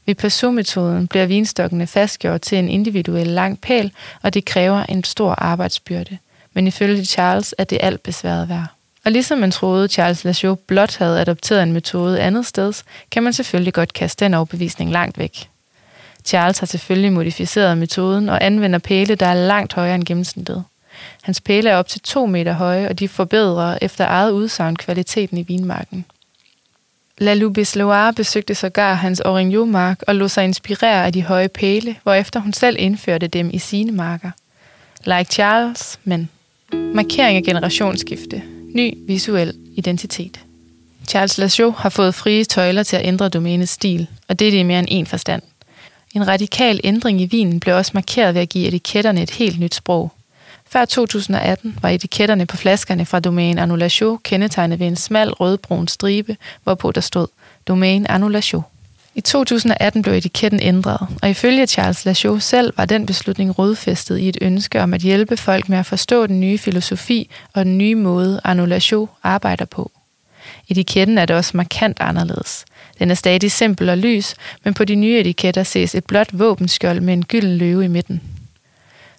Ved 0.06 0.14
Pissot-metoden 0.14 1.06
bliver 1.08 1.26
vinstokkene 1.26 1.86
fastgjort 1.86 2.40
til 2.40 2.58
en 2.58 2.68
individuel 2.68 3.26
lang 3.26 3.60
pæl, 3.60 3.92
og 4.22 4.34
det 4.34 4.44
kræver 4.44 4.82
en 4.82 5.04
stor 5.04 5.32
arbejdsbyrde. 5.32 6.18
Men 6.52 6.66
ifølge 6.66 7.04
Charles 7.04 7.54
er 7.58 7.64
det 7.64 7.78
alt 7.80 8.02
besværet 8.02 8.48
værd. 8.48 8.66
Og 9.04 9.12
ligesom 9.12 9.38
man 9.38 9.50
troede, 9.50 9.88
Charles 9.88 10.24
Lachaud 10.24 10.56
blot 10.56 10.96
havde 10.96 11.20
adopteret 11.20 11.62
en 11.62 11.72
metode 11.72 12.20
andet 12.20 12.46
sted, 12.46 12.72
kan 13.10 13.22
man 13.22 13.32
selvfølgelig 13.32 13.74
godt 13.74 13.92
kaste 13.92 14.24
den 14.24 14.34
overbevisning 14.34 14.90
langt 14.90 15.18
væk. 15.18 15.48
Charles 16.24 16.58
har 16.58 16.66
selvfølgelig 16.66 17.12
modificeret 17.12 17.78
metoden 17.78 18.28
og 18.28 18.44
anvender 18.44 18.78
pæle, 18.78 19.14
der 19.14 19.26
er 19.26 19.34
langt 19.34 19.72
højere 19.72 19.94
end 19.94 20.04
gennemsnittet. 20.04 20.64
Hans 21.22 21.40
pæle 21.40 21.70
er 21.70 21.76
op 21.76 21.88
til 21.88 22.00
2 22.00 22.26
meter 22.26 22.52
høje, 22.52 22.88
og 22.88 22.98
de 22.98 23.08
forbedrer 23.08 23.78
efter 23.82 24.06
eget 24.06 24.30
udsagn 24.30 24.76
kvaliteten 24.76 25.38
i 25.38 25.42
vinmarken. 25.42 26.04
La 27.20 27.34
Loire 27.34 28.12
besøgte 28.12 28.54
sågar 28.54 28.94
hans 28.94 29.20
Aurignon-mark 29.20 30.02
og 30.06 30.14
lod 30.14 30.28
sig 30.28 30.44
inspirere 30.44 31.06
af 31.06 31.12
de 31.12 31.22
høje 31.22 31.48
pæle, 31.48 31.96
hvorefter 32.02 32.40
hun 32.40 32.52
selv 32.52 32.76
indførte 32.78 33.26
dem 33.26 33.50
i 33.52 33.58
sine 33.58 33.92
marker. 33.92 34.30
Like 35.04 35.32
Charles, 35.32 35.98
men 36.04 36.28
markering 36.72 37.36
af 37.36 37.42
generationsskifte, 37.42 38.42
ny 38.74 38.94
visuel 39.06 39.54
identitet. 39.76 40.40
Charles 41.08 41.38
Lachaud 41.38 41.72
har 41.76 41.88
fået 41.88 42.14
frie 42.14 42.44
tøjler 42.44 42.82
til 42.82 42.96
at 42.96 43.06
ændre 43.06 43.28
domænets 43.28 43.72
stil, 43.72 44.06
og 44.28 44.38
det 44.38 44.46
er 44.46 44.50
det 44.50 44.58
i 44.58 44.62
mere 44.62 44.78
end 44.78 44.88
en 44.90 45.06
forstand. 45.06 45.42
En 46.14 46.28
radikal 46.28 46.80
ændring 46.84 47.20
i 47.20 47.26
vinen 47.26 47.60
blev 47.60 47.76
også 47.76 47.90
markeret 47.94 48.34
ved 48.34 48.42
at 48.42 48.48
give 48.48 48.68
etiketterne 48.68 49.22
et 49.22 49.30
helt 49.30 49.60
nyt 49.60 49.74
sprog. 49.74 50.12
Før 50.72 50.84
2018 50.84 51.78
var 51.82 51.88
etiketterne 51.88 52.46
på 52.46 52.56
flaskerne 52.56 53.06
fra 53.06 53.20
Domaine 53.20 53.62
Annulation 53.62 54.18
kendetegnet 54.22 54.80
ved 54.80 54.86
en 54.86 54.96
smal 54.96 55.32
rødbrun 55.32 55.88
stribe, 55.88 56.36
hvorpå 56.64 56.92
der 56.92 57.00
stod 57.00 57.26
Domaine 57.68 58.10
Annulation. 58.10 58.62
I 59.14 59.20
2018 59.20 60.02
blev 60.02 60.14
etiketten 60.14 60.60
ændret, 60.62 61.08
og 61.22 61.30
ifølge 61.30 61.66
Charles 61.66 62.04
Lachaud 62.04 62.40
selv 62.40 62.72
var 62.76 62.84
den 62.84 63.06
beslutning 63.06 63.58
rodfæstet 63.58 64.18
i 64.18 64.28
et 64.28 64.38
ønske 64.40 64.82
om 64.82 64.94
at 64.94 65.00
hjælpe 65.00 65.36
folk 65.36 65.68
med 65.68 65.78
at 65.78 65.86
forstå 65.86 66.26
den 66.26 66.40
nye 66.40 66.58
filosofi 66.58 67.30
og 67.52 67.64
den 67.64 67.78
nye 67.78 67.94
måde, 67.94 68.40
Annulation 68.44 69.08
arbejder 69.22 69.64
på. 69.64 69.90
Etiketten 70.68 71.18
er 71.18 71.26
da 71.26 71.36
også 71.36 71.56
markant 71.56 71.96
anderledes. 72.00 72.64
Den 72.98 73.10
er 73.10 73.14
stadig 73.14 73.52
simpel 73.52 73.88
og 73.88 73.98
lys, 73.98 74.34
men 74.64 74.74
på 74.74 74.84
de 74.84 74.94
nye 74.94 75.20
etiketter 75.20 75.62
ses 75.62 75.94
et 75.94 76.04
blåt 76.04 76.38
våbenskjold 76.38 77.00
med 77.00 77.14
en 77.14 77.24
gylden 77.24 77.56
løve 77.58 77.84
i 77.84 77.88
midten. 77.88 78.20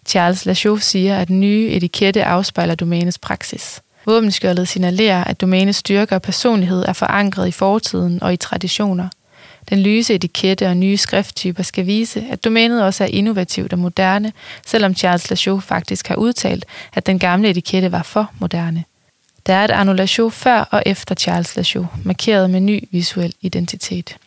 Charles 0.06 0.46
Lachaux 0.46 0.84
siger, 0.84 1.18
at 1.18 1.28
den 1.28 1.40
nye 1.40 1.70
etikette 1.72 2.24
afspejler 2.26 2.76
domænets 2.76 3.18
praksis. 3.18 3.82
Våbenskjoldet 4.06 4.68
signalerer, 4.68 5.24
at 5.24 5.42
domænets 5.42 5.78
styrke 5.78 6.16
og 6.16 6.22
personlighed 6.22 6.86
er 6.88 6.94
forankret 6.94 7.48
i 7.48 7.52
fortiden 7.52 8.24
og 8.24 8.34
i 8.34 8.38
traditioner. 8.38 9.10
Den 9.70 9.80
lyse 9.80 10.14
etikette 10.14 10.68
og 10.68 10.78
nye 10.78 10.98
skrifttyper 10.98 11.64
skal 11.64 11.86
vise, 11.86 12.26
at 12.30 12.44
domænet 12.44 12.84
også 12.84 13.04
er 13.04 13.08
innovativt 13.08 13.74
og 13.74 13.80
moderne, 13.80 14.34
selvom 14.66 14.96
Charles 14.96 15.30
Lachaux 15.30 15.64
faktisk 15.64 16.08
har 16.08 16.16
udtalt, 16.16 16.66
at 16.94 17.06
den 17.06 17.20
gamle 17.20 17.50
etikette 17.50 17.92
var 17.92 18.04
for 18.04 18.32
moderne. 18.40 18.84
Der 19.46 19.54
er 19.54 19.66
et 19.66 19.72
annulation 19.72 20.32
før 20.32 20.60
og 20.60 20.84
efter 20.86 21.16
Charles 21.16 21.56
Lachaux, 21.56 21.88
markeret 22.04 22.50
med 22.50 22.60
ny 22.60 22.88
visuel 22.92 23.34
identitet. 23.42 24.18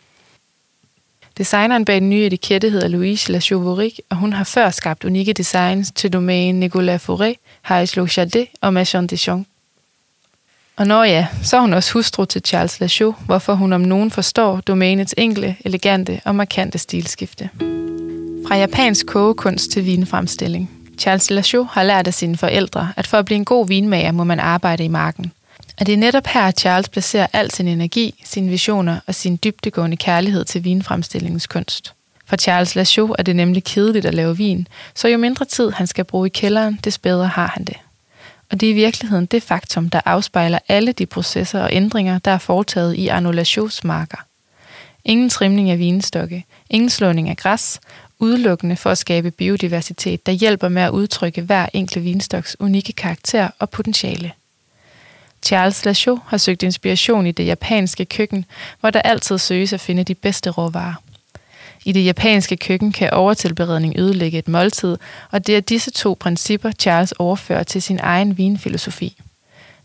Designeren 1.37 1.85
bag 1.85 1.95
den 1.95 2.09
nye 2.09 2.25
etikette 2.25 2.69
hedder 2.69 2.87
Louise 2.87 3.31
Lachaux-Voric, 3.31 3.97
og 4.09 4.17
hun 4.17 4.33
har 4.33 4.43
før 4.43 4.69
skabt 4.69 5.03
unikke 5.03 5.33
designs 5.33 5.91
til 5.91 6.13
domænen 6.13 6.59
Nicolas 6.59 7.09
Fauré, 7.09 7.33
Harris 7.61 7.89
Chaudet 7.89 8.47
og 8.61 8.73
Machon 8.73 9.07
Deschamps. 9.07 9.49
Og 10.77 10.87
når 10.87 11.03
ja, 11.03 11.27
så 11.43 11.57
er 11.57 11.61
hun 11.61 11.73
også 11.73 11.93
hustru 11.93 12.25
til 12.25 12.41
Charles 12.45 12.79
Lachaux, 12.79 13.15
hvorfor 13.25 13.53
hun 13.53 13.73
om 13.73 13.81
nogen 13.81 14.11
forstår 14.11 14.61
domænets 14.61 15.15
enkle, 15.17 15.55
elegante 15.65 16.21
og 16.25 16.35
markante 16.35 16.77
stilskifte. 16.77 17.49
Fra 18.47 18.55
japansk 18.55 19.05
kogekunst 19.05 19.71
til 19.71 19.85
vinfremstilling. 19.85 20.71
Charles 20.97 21.29
Lachaux 21.29 21.69
har 21.71 21.83
lært 21.83 22.07
af 22.07 22.13
sine 22.13 22.37
forældre, 22.37 22.93
at 22.95 23.07
for 23.07 23.17
at 23.17 23.25
blive 23.25 23.35
en 23.35 23.45
god 23.45 23.67
vinmager, 23.67 24.11
må 24.11 24.23
man 24.23 24.39
arbejde 24.39 24.85
i 24.85 24.87
marken. 24.87 25.31
Og 25.79 25.85
det 25.85 25.93
er 25.93 25.97
netop 25.97 26.27
her, 26.27 26.41
at 26.41 26.59
Charles 26.59 26.89
placerer 26.89 27.27
al 27.33 27.51
sin 27.51 27.67
energi, 27.67 28.23
sine 28.25 28.49
visioner 28.49 28.99
og 29.07 29.15
sin 29.15 29.39
dybtegående 29.43 29.97
kærlighed 29.97 30.45
til 30.45 30.63
vinfremstillingens 30.63 31.47
kunst. 31.47 31.93
For 32.25 32.35
Charles 32.35 32.75
Lachaux 32.75 33.15
er 33.19 33.23
det 33.23 33.35
nemlig 33.35 33.63
kedeligt 33.63 34.05
at 34.05 34.13
lave 34.13 34.37
vin, 34.37 34.67
så 34.95 35.07
jo 35.07 35.17
mindre 35.17 35.45
tid 35.45 35.71
han 35.71 35.87
skal 35.87 36.03
bruge 36.03 36.27
i 36.27 36.29
kælderen, 36.29 36.79
des 36.83 36.97
bedre 36.97 37.27
har 37.27 37.47
han 37.47 37.63
det. 37.63 37.77
Og 38.51 38.59
det 38.59 38.69
er 38.69 38.71
i 38.71 38.75
virkeligheden 38.75 39.25
det 39.25 39.43
faktum, 39.43 39.89
der 39.89 40.01
afspejler 40.05 40.59
alle 40.67 40.91
de 40.91 41.05
processer 41.05 41.61
og 41.61 41.69
ændringer, 41.73 42.19
der 42.19 42.31
er 42.31 42.37
foretaget 42.37 42.95
i 42.95 43.07
Arnaud 43.07 43.33
Lachauds 43.33 43.83
marker. 43.83 44.17
Ingen 45.05 45.29
trimning 45.29 45.69
af 45.69 45.79
vinstokke, 45.79 46.45
ingen 46.69 46.89
slåning 46.89 47.29
af 47.29 47.37
græs, 47.37 47.79
udelukkende 48.19 48.75
for 48.75 48.89
at 48.89 48.97
skabe 48.97 49.31
biodiversitet, 49.31 50.25
der 50.25 50.31
hjælper 50.31 50.69
med 50.69 50.81
at 50.81 50.89
udtrykke 50.89 51.41
hver 51.41 51.65
enkelt 51.73 52.05
vinstoks 52.05 52.55
unikke 52.59 52.93
karakter 52.93 53.49
og 53.59 53.69
potentiale. 53.69 54.31
Charles 55.45 55.85
Lachaud 55.85 56.19
har 56.27 56.37
søgt 56.37 56.63
inspiration 56.63 57.27
i 57.27 57.31
det 57.31 57.45
japanske 57.45 58.05
køkken, 58.05 58.45
hvor 58.79 58.89
der 58.89 59.01
altid 59.01 59.37
søges 59.37 59.73
at 59.73 59.79
finde 59.79 60.03
de 60.03 60.15
bedste 60.15 60.49
råvarer. 60.49 60.93
I 61.85 61.91
det 61.91 62.05
japanske 62.05 62.57
køkken 62.57 62.91
kan 62.91 63.13
overtilberedning 63.13 63.99
ødelægge 63.99 64.37
et 64.37 64.47
måltid, 64.47 64.97
og 65.31 65.47
det 65.47 65.57
er 65.57 65.59
disse 65.59 65.91
to 65.91 66.17
principper, 66.19 66.71
Charles 66.71 67.11
overfører 67.11 67.63
til 67.63 67.81
sin 67.81 67.99
egen 68.03 68.37
vinfilosofi. 68.37 69.17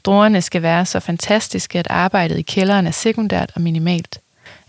Druerne 0.05 0.43
skal 0.43 0.63
være 0.63 0.87
så 0.87 1.01
fantastiske, 1.01 1.79
at 1.79 1.87
arbejdet 1.91 2.39
i 2.39 2.43
kælderen 2.43 2.87
er 2.87 2.91
sekundært 2.91 3.53
og 3.55 3.61
minimalt. 3.61 4.21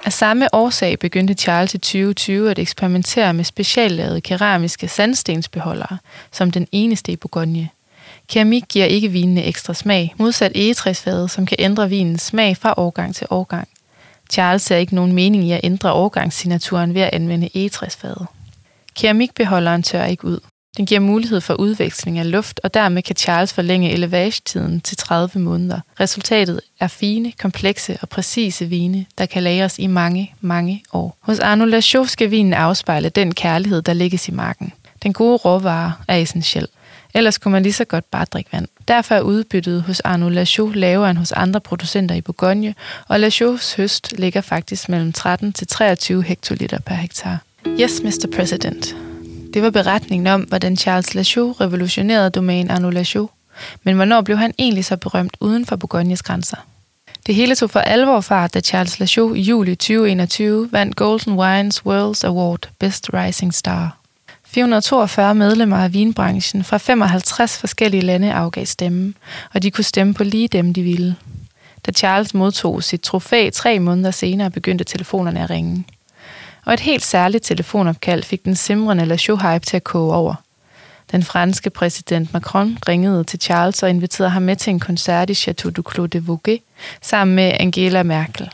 Af 0.06 0.14
samme 0.14 0.56
årsag 0.56 1.00
begyndte 1.00 1.34
Charles 1.34 1.74
i 1.74 1.78
2020 1.78 2.52
at 2.52 2.60
eksperimentere 2.60 3.34
med 3.34 3.44
speciallavede 3.44 4.22
keramiske 4.22 4.88
sandstensbeholdere, 4.88 5.98
som 6.32 6.52
den 6.52 6.68
eneste 6.72 7.12
i 7.12 7.16
Bourgogne. 7.16 7.70
Keramik 8.32 8.64
giver 8.70 8.86
ikke 8.86 9.08
vinene 9.08 9.44
ekstra 9.44 9.74
smag, 9.74 10.14
modsat 10.18 10.52
egetræsfadet, 10.56 11.32
som 11.32 11.46
kan 11.46 11.58
ændre 11.60 11.90
vinens 11.90 12.22
smag 12.22 12.58
fra 12.58 12.74
årgang 12.78 13.16
til 13.16 13.28
årgang. 13.30 13.68
Charles 14.30 14.62
ser 14.62 14.78
ikke 14.78 14.96
nogen 14.96 15.14
mening 15.14 15.44
i 15.44 15.52
at 15.52 15.60
ændre 15.64 15.94
årgangssignaturen 15.94 16.94
ved 16.94 17.02
at 17.02 17.14
anvende 17.14 17.50
egetræsfadet. 17.56 18.28
Keramikbeholderen 18.96 19.84
tør 19.84 20.06
ikke 20.06 20.26
ud. 20.26 20.40
Den 20.78 20.86
giver 20.86 21.00
mulighed 21.00 21.42
for 21.42 21.54
udveksling 21.54 22.20
af 22.20 22.32
luft, 22.32 22.60
og 22.64 22.74
dermed 22.74 23.02
kan 23.02 23.16
Charles 23.16 23.54
forlænge 23.54 23.92
elevagetiden 23.92 24.82
til 24.82 24.98
30 24.98 25.40
måneder. 25.40 25.80
Resultatet 26.00 26.62
er 26.80 26.88
fine, 26.88 27.32
komplekse 27.32 27.98
og 28.02 28.10
præcise 28.10 28.66
vine, 28.66 29.06
der 29.18 29.26
kan 29.26 29.44
lagres 29.44 29.80
i 29.80 29.88
mange, 29.88 30.34
mange 30.42 30.84
år. 30.94 31.18
Hos 31.20 31.40
Arno 31.40 31.66
Lachaux 31.66 32.10
skal 32.10 32.32
vinen 32.32 32.54
afspejle 32.54 33.10
den 33.10 33.34
kærlighed, 33.34 33.82
der 33.82 33.94
ligger 33.94 34.26
i 34.28 34.32
marken. 34.32 34.74
Den 35.04 35.14
gode 35.14 35.38
råvare 35.38 35.94
er 36.08 36.16
essentiel. 36.16 36.68
Ellers 37.14 37.38
kunne 37.38 37.52
man 37.52 37.64
lige 37.64 37.74
så 37.74 37.86
godt 37.86 38.12
bare 38.12 38.26
drikke 38.26 38.54
vand. 38.54 38.68
Derfor 38.88 39.16
er 39.16 39.22
udbyttet 39.22 39.82
hos 39.82 40.00
Arnaud 40.00 40.32
Lachaud 40.32 40.74
lavere 40.74 41.10
end 41.10 41.18
hos 41.18 41.32
andre 41.32 41.62
producenter 41.62 42.16
i 42.16 42.22
Bourgogne, 42.22 42.76
og 43.08 43.20
Lachauds 43.20 43.74
høst 43.74 44.14
ligger 44.18 44.42
faktisk 44.42 44.90
mellem 44.90 45.14
13 45.14 45.54
til 45.54 45.68
23 45.68 46.24
hektoliter 46.24 46.80
per 46.80 46.96
hektar. 46.96 47.38
Yes, 47.80 48.02
Mr. 48.04 48.28
President. 48.36 48.96
Det 49.54 49.62
var 49.62 49.70
beretningen 49.70 50.28
om, 50.28 50.42
hvordan 50.42 50.78
Charles 50.78 51.16
Lachaud 51.16 51.62
revolutionerede 51.62 52.30
domænen 52.30 52.72
Arnaud 52.72 52.92
Lachaud. 52.92 53.28
Men 53.84 53.96
hvornår 53.96 54.22
blev 54.22 54.38
han 54.38 54.54
egentlig 54.60 54.86
så 54.86 54.98
berømt 54.98 55.38
uden 55.40 55.66
for 55.66 55.76
Bourgognes 55.76 56.24
grænser? 56.24 56.58
Det 57.28 57.36
hele 57.36 57.56
tog 57.56 57.70
for 57.70 57.80
alvor 57.80 58.22
fart, 58.22 58.54
da 58.54 58.60
Charles 58.60 59.00
Lachaud 59.00 59.36
i 59.36 59.42
juli 59.42 59.76
2021 59.76 60.70
vandt 60.72 60.96
Golden 60.96 61.34
Wines 61.34 61.80
World's 61.80 62.26
Award 62.26 62.70
Best 62.80 63.10
Rising 63.14 63.54
Star. 63.54 64.01
442 64.54 65.36
medlemmer 65.36 65.78
af 65.78 65.94
vinbranchen 65.94 66.64
fra 66.64 66.78
55 66.78 67.58
forskellige 67.58 68.02
lande 68.02 68.34
afgav 68.34 68.66
stemme, 68.66 69.14
og 69.54 69.64
de 69.64 69.72
kunne 69.72 69.84
stemme 69.84 70.14
på 70.14 70.24
lige 70.24 70.48
dem, 70.48 70.74
de 70.74 70.82
ville. 70.82 71.16
Da 71.86 71.92
Charles 71.92 72.34
modtog 72.34 72.84
sit 72.84 73.02
trofæ 73.02 73.50
tre 73.50 73.80
måneder 73.80 74.12
senere, 74.12 74.52
begyndte 74.52 74.84
telefonerne 74.84 75.44
at 75.44 75.50
ringe 75.50 75.86
og 76.66 76.74
et 76.74 76.80
helt 76.80 77.04
særligt 77.04 77.44
telefonopkald 77.44 78.24
fik 78.24 78.46
den 78.46 78.56
simrende 78.56 79.06
La 79.06 79.16
hype 79.16 79.66
til 79.66 79.78
at 79.78 79.84
koge 79.84 80.14
over. 80.16 80.36
Den 81.12 81.24
franske 81.24 81.70
præsident 81.70 82.34
Macron 82.34 82.78
ringede 82.88 83.24
til 83.24 83.40
Charles 83.40 83.84
og 83.84 83.90
inviterede 83.90 84.30
ham 84.30 84.42
med 84.42 84.56
til 84.56 84.72
en 84.72 84.80
koncert 84.80 85.30
i 85.30 85.34
Chateau 85.34 85.72
du 85.72 85.84
Clos 85.92 86.10
de 86.10 86.26
Vogue 86.26 86.60
sammen 87.02 87.36
med 87.36 87.54
Angela 87.60 88.04
Merkel. 88.04 88.50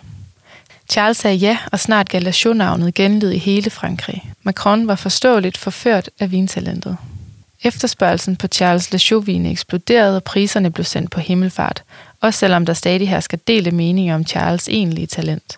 Charles 0.89 1.17
sagde 1.17 1.35
ja, 1.35 1.57
og 1.71 1.79
snart 1.79 2.09
gav 2.09 2.21
Lachaud-navnet 2.21 2.93
genlyd 2.93 3.31
i 3.31 3.37
hele 3.37 3.69
Frankrig. 3.69 4.31
Macron 4.43 4.87
var 4.87 4.95
forståeligt 4.95 5.57
forført 5.57 6.09
af 6.19 6.31
vintalentet. 6.31 6.97
Efterspørgelsen 7.63 8.35
på 8.35 8.47
Charles 8.47 8.91
Lachaud-vine 8.91 9.51
eksploderede, 9.51 10.15
og 10.15 10.23
priserne 10.23 10.71
blev 10.71 10.85
sendt 10.85 11.11
på 11.11 11.19
himmelfart, 11.19 11.83
også 12.21 12.39
selvom 12.39 12.65
der 12.65 12.73
stadig 12.73 13.09
hersker 13.09 13.37
delte 13.37 13.71
meninger 13.71 14.15
om 14.15 14.25
Charles' 14.29 14.67
egentlige 14.69 15.07
talent. 15.07 15.57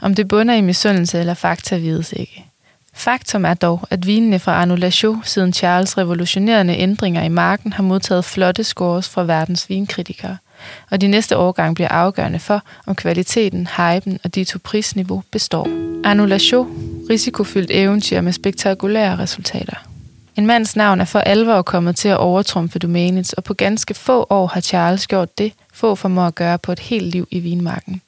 Om 0.00 0.14
det 0.14 0.28
bunder 0.28 0.54
i 0.54 0.60
misundelse 0.60 1.18
eller 1.18 1.34
fakta 1.34 1.76
vides 1.76 2.12
ikke. 2.12 2.44
Faktum 2.94 3.44
er 3.44 3.54
dog, 3.54 3.80
at 3.90 4.06
vinene 4.06 4.38
fra 4.38 4.52
Arnaud 4.52 5.20
siden 5.24 5.52
Charles 5.52 5.98
revolutionerende 5.98 6.76
ændringer 6.76 7.22
i 7.22 7.28
marken 7.28 7.72
har 7.72 7.82
modtaget 7.82 8.24
flotte 8.24 8.64
scores 8.64 9.08
fra 9.08 9.24
verdens 9.24 9.68
vinkritikere, 9.68 10.36
og 10.90 11.00
de 11.00 11.06
næste 11.06 11.36
årgang 11.36 11.74
bliver 11.74 11.88
afgørende 11.88 12.38
for, 12.38 12.62
om 12.86 12.94
kvaliteten, 12.94 13.68
hypen 13.76 14.18
og 14.24 14.34
dito 14.34 14.58
prisniveau 14.64 15.22
består. 15.30 15.68
Arnaud 16.04 16.30
risikofyldt 17.10 17.70
eventyr 17.70 18.20
med 18.20 18.32
spektakulære 18.32 19.18
resultater. 19.18 19.76
En 20.36 20.46
mands 20.46 20.76
navn 20.76 21.00
er 21.00 21.04
for 21.04 21.18
alvor 21.18 21.62
kommet 21.62 21.96
til 21.96 22.08
at 22.08 22.16
overtrumfe 22.16 22.78
domænets, 22.78 23.32
og 23.32 23.44
på 23.44 23.54
ganske 23.54 23.94
få 23.94 24.26
år 24.30 24.46
har 24.46 24.60
Charles 24.60 25.06
gjort 25.06 25.38
det, 25.38 25.52
få 25.72 25.94
formår 25.94 26.26
at 26.26 26.34
gøre 26.34 26.58
på 26.58 26.72
et 26.72 26.78
helt 26.78 27.06
liv 27.06 27.28
i 27.30 27.40
vinmarken. 27.40 28.02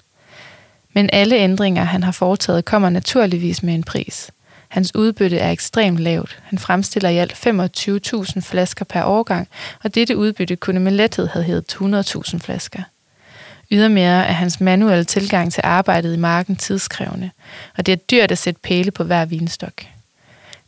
Men 0.92 1.10
alle 1.12 1.36
ændringer, 1.36 1.84
han 1.84 2.02
har 2.02 2.12
foretaget, 2.12 2.64
kommer 2.64 2.88
naturligvis 2.88 3.62
med 3.62 3.74
en 3.74 3.82
pris. 3.82 4.30
Hans 4.74 4.94
udbytte 4.94 5.38
er 5.38 5.50
ekstremt 5.50 5.98
lavt. 5.98 6.38
Han 6.42 6.58
fremstiller 6.58 7.08
i 7.08 7.18
alt 7.18 7.32
25.000 7.32 8.40
flasker 8.40 8.84
per 8.84 9.04
årgang, 9.04 9.48
og 9.82 9.94
dette 9.94 10.16
udbytte 10.16 10.56
kunne 10.56 10.80
med 10.80 10.92
lethed 10.92 11.28
have 11.28 11.44
heddet 11.44 11.74
100.000 11.74 12.38
flasker. 12.38 12.82
Ydermere 13.70 14.26
er 14.26 14.32
hans 14.32 14.60
manuelle 14.60 15.04
tilgang 15.04 15.52
til 15.52 15.60
arbejdet 15.64 16.14
i 16.14 16.16
marken 16.16 16.56
tidskrævende, 16.56 17.30
og 17.76 17.86
det 17.86 17.92
er 17.92 17.96
dyrt 17.96 18.30
at 18.30 18.38
sætte 18.38 18.60
pæle 18.62 18.90
på 18.90 19.04
hver 19.04 19.24
vinstok. 19.24 19.82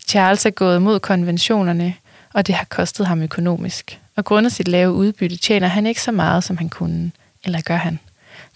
Charles 0.09 0.47
er 0.47 0.51
gået 0.51 0.83
mod 0.83 1.01
konventionerne, 1.01 1.95
og 2.33 2.47
det 2.47 2.55
har 2.55 2.65
kostet 2.65 3.07
ham 3.07 3.23
økonomisk. 3.23 4.01
Og 4.17 4.25
grundet 4.25 4.53
sit 4.53 4.69
lave 4.69 4.93
udbytte 4.93 5.37
tjener 5.37 5.69
han 5.69 5.87
ikke 5.87 6.03
så 6.03 6.13
meget, 6.13 6.45
som 6.45 6.57
han 6.57 6.69
kunne. 6.69 7.11
Eller 7.45 7.61
gør 7.61 7.77
han? 7.77 7.99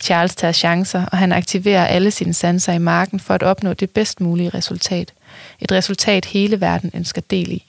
Charles 0.00 0.36
tager 0.36 0.52
chancer, 0.52 1.06
og 1.06 1.18
han 1.18 1.32
aktiverer 1.32 1.86
alle 1.86 2.10
sine 2.10 2.34
sanser 2.34 2.72
i 2.72 2.78
marken 2.78 3.20
for 3.20 3.34
at 3.34 3.42
opnå 3.42 3.72
det 3.72 3.90
bedst 3.90 4.20
mulige 4.20 4.50
resultat. 4.50 5.12
Et 5.60 5.72
resultat 5.72 6.24
hele 6.24 6.60
verden 6.60 6.90
ønsker 6.94 7.20
del 7.30 7.52
i. 7.52 7.64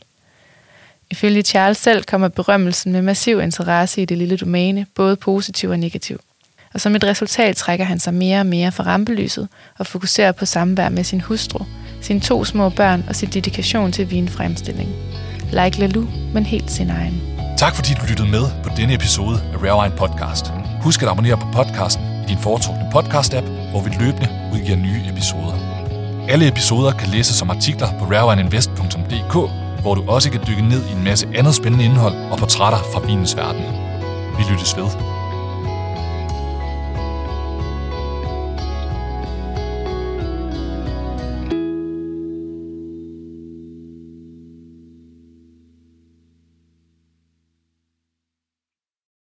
Ifølge 1.11 1.41
Charles 1.41 1.77
selv 1.77 2.03
kommer 2.03 2.27
berømmelsen 2.27 2.91
med 2.91 3.01
massiv 3.01 3.39
interesse 3.39 4.01
i 4.01 4.05
det 4.05 4.17
lille 4.17 4.37
domæne, 4.37 4.85
både 4.95 5.15
positiv 5.15 5.69
og 5.69 5.79
negativ. 5.79 6.19
Og 6.73 6.81
som 6.81 6.95
et 6.95 7.03
resultat 7.03 7.55
trækker 7.55 7.85
han 7.85 7.99
sig 7.99 8.13
mere 8.13 8.39
og 8.39 8.45
mere 8.45 8.71
fra 8.71 8.83
rampelyset 8.83 9.47
og 9.77 9.87
fokuserer 9.87 10.31
på 10.31 10.45
samvær 10.45 10.89
med 10.89 11.03
sin 11.03 11.21
hustru, 11.21 11.65
sine 12.01 12.19
to 12.19 12.45
små 12.45 12.69
børn 12.69 13.03
og 13.07 13.15
sin 13.15 13.29
dedikation 13.29 13.91
til 13.91 14.11
vinfremstilling. 14.11 14.89
Like 15.51 15.79
Lalou, 15.79 16.07
men 16.33 16.45
helt 16.45 16.71
sin 16.71 16.89
egen. 16.89 17.21
Tak 17.57 17.75
fordi 17.75 17.93
du 17.93 18.05
lyttede 18.09 18.29
med 18.29 18.43
på 18.63 18.69
denne 18.77 18.93
episode 18.93 19.35
af 19.53 19.57
Rare 19.57 19.81
Wine 19.81 19.95
Podcast. 19.97 20.45
Husk 20.81 21.03
at 21.03 21.09
abonnere 21.09 21.37
på 21.37 21.47
podcasten 21.53 22.03
i 22.23 22.27
din 22.27 22.37
foretrukne 22.37 22.89
podcast-app, 22.95 23.47
hvor 23.71 23.81
vi 23.81 23.89
løbende 23.99 24.29
udgiver 24.53 24.77
nye 24.77 25.01
episoder. 25.11 25.70
Alle 26.29 26.47
episoder 26.47 26.91
kan 26.91 27.09
læses 27.09 27.35
som 27.35 27.49
artikler 27.49 27.87
på 27.99 28.05
rarewineinvest.dk, 28.05 29.33
hvor 29.81 29.95
du 29.95 30.03
også 30.07 30.31
kan 30.31 30.41
dykke 30.47 30.61
ned 30.61 30.85
i 30.89 30.91
en 30.91 31.03
masse 31.03 31.27
andet 31.35 31.55
spændende 31.55 31.85
indhold 31.85 32.13
og 32.31 32.37
portrætter 32.37 32.79
fra 32.93 32.99
vinens 32.99 33.37
verden. 33.37 33.63
Vi 34.37 34.43
lyttes 34.51 34.77
ved. 34.77 35.10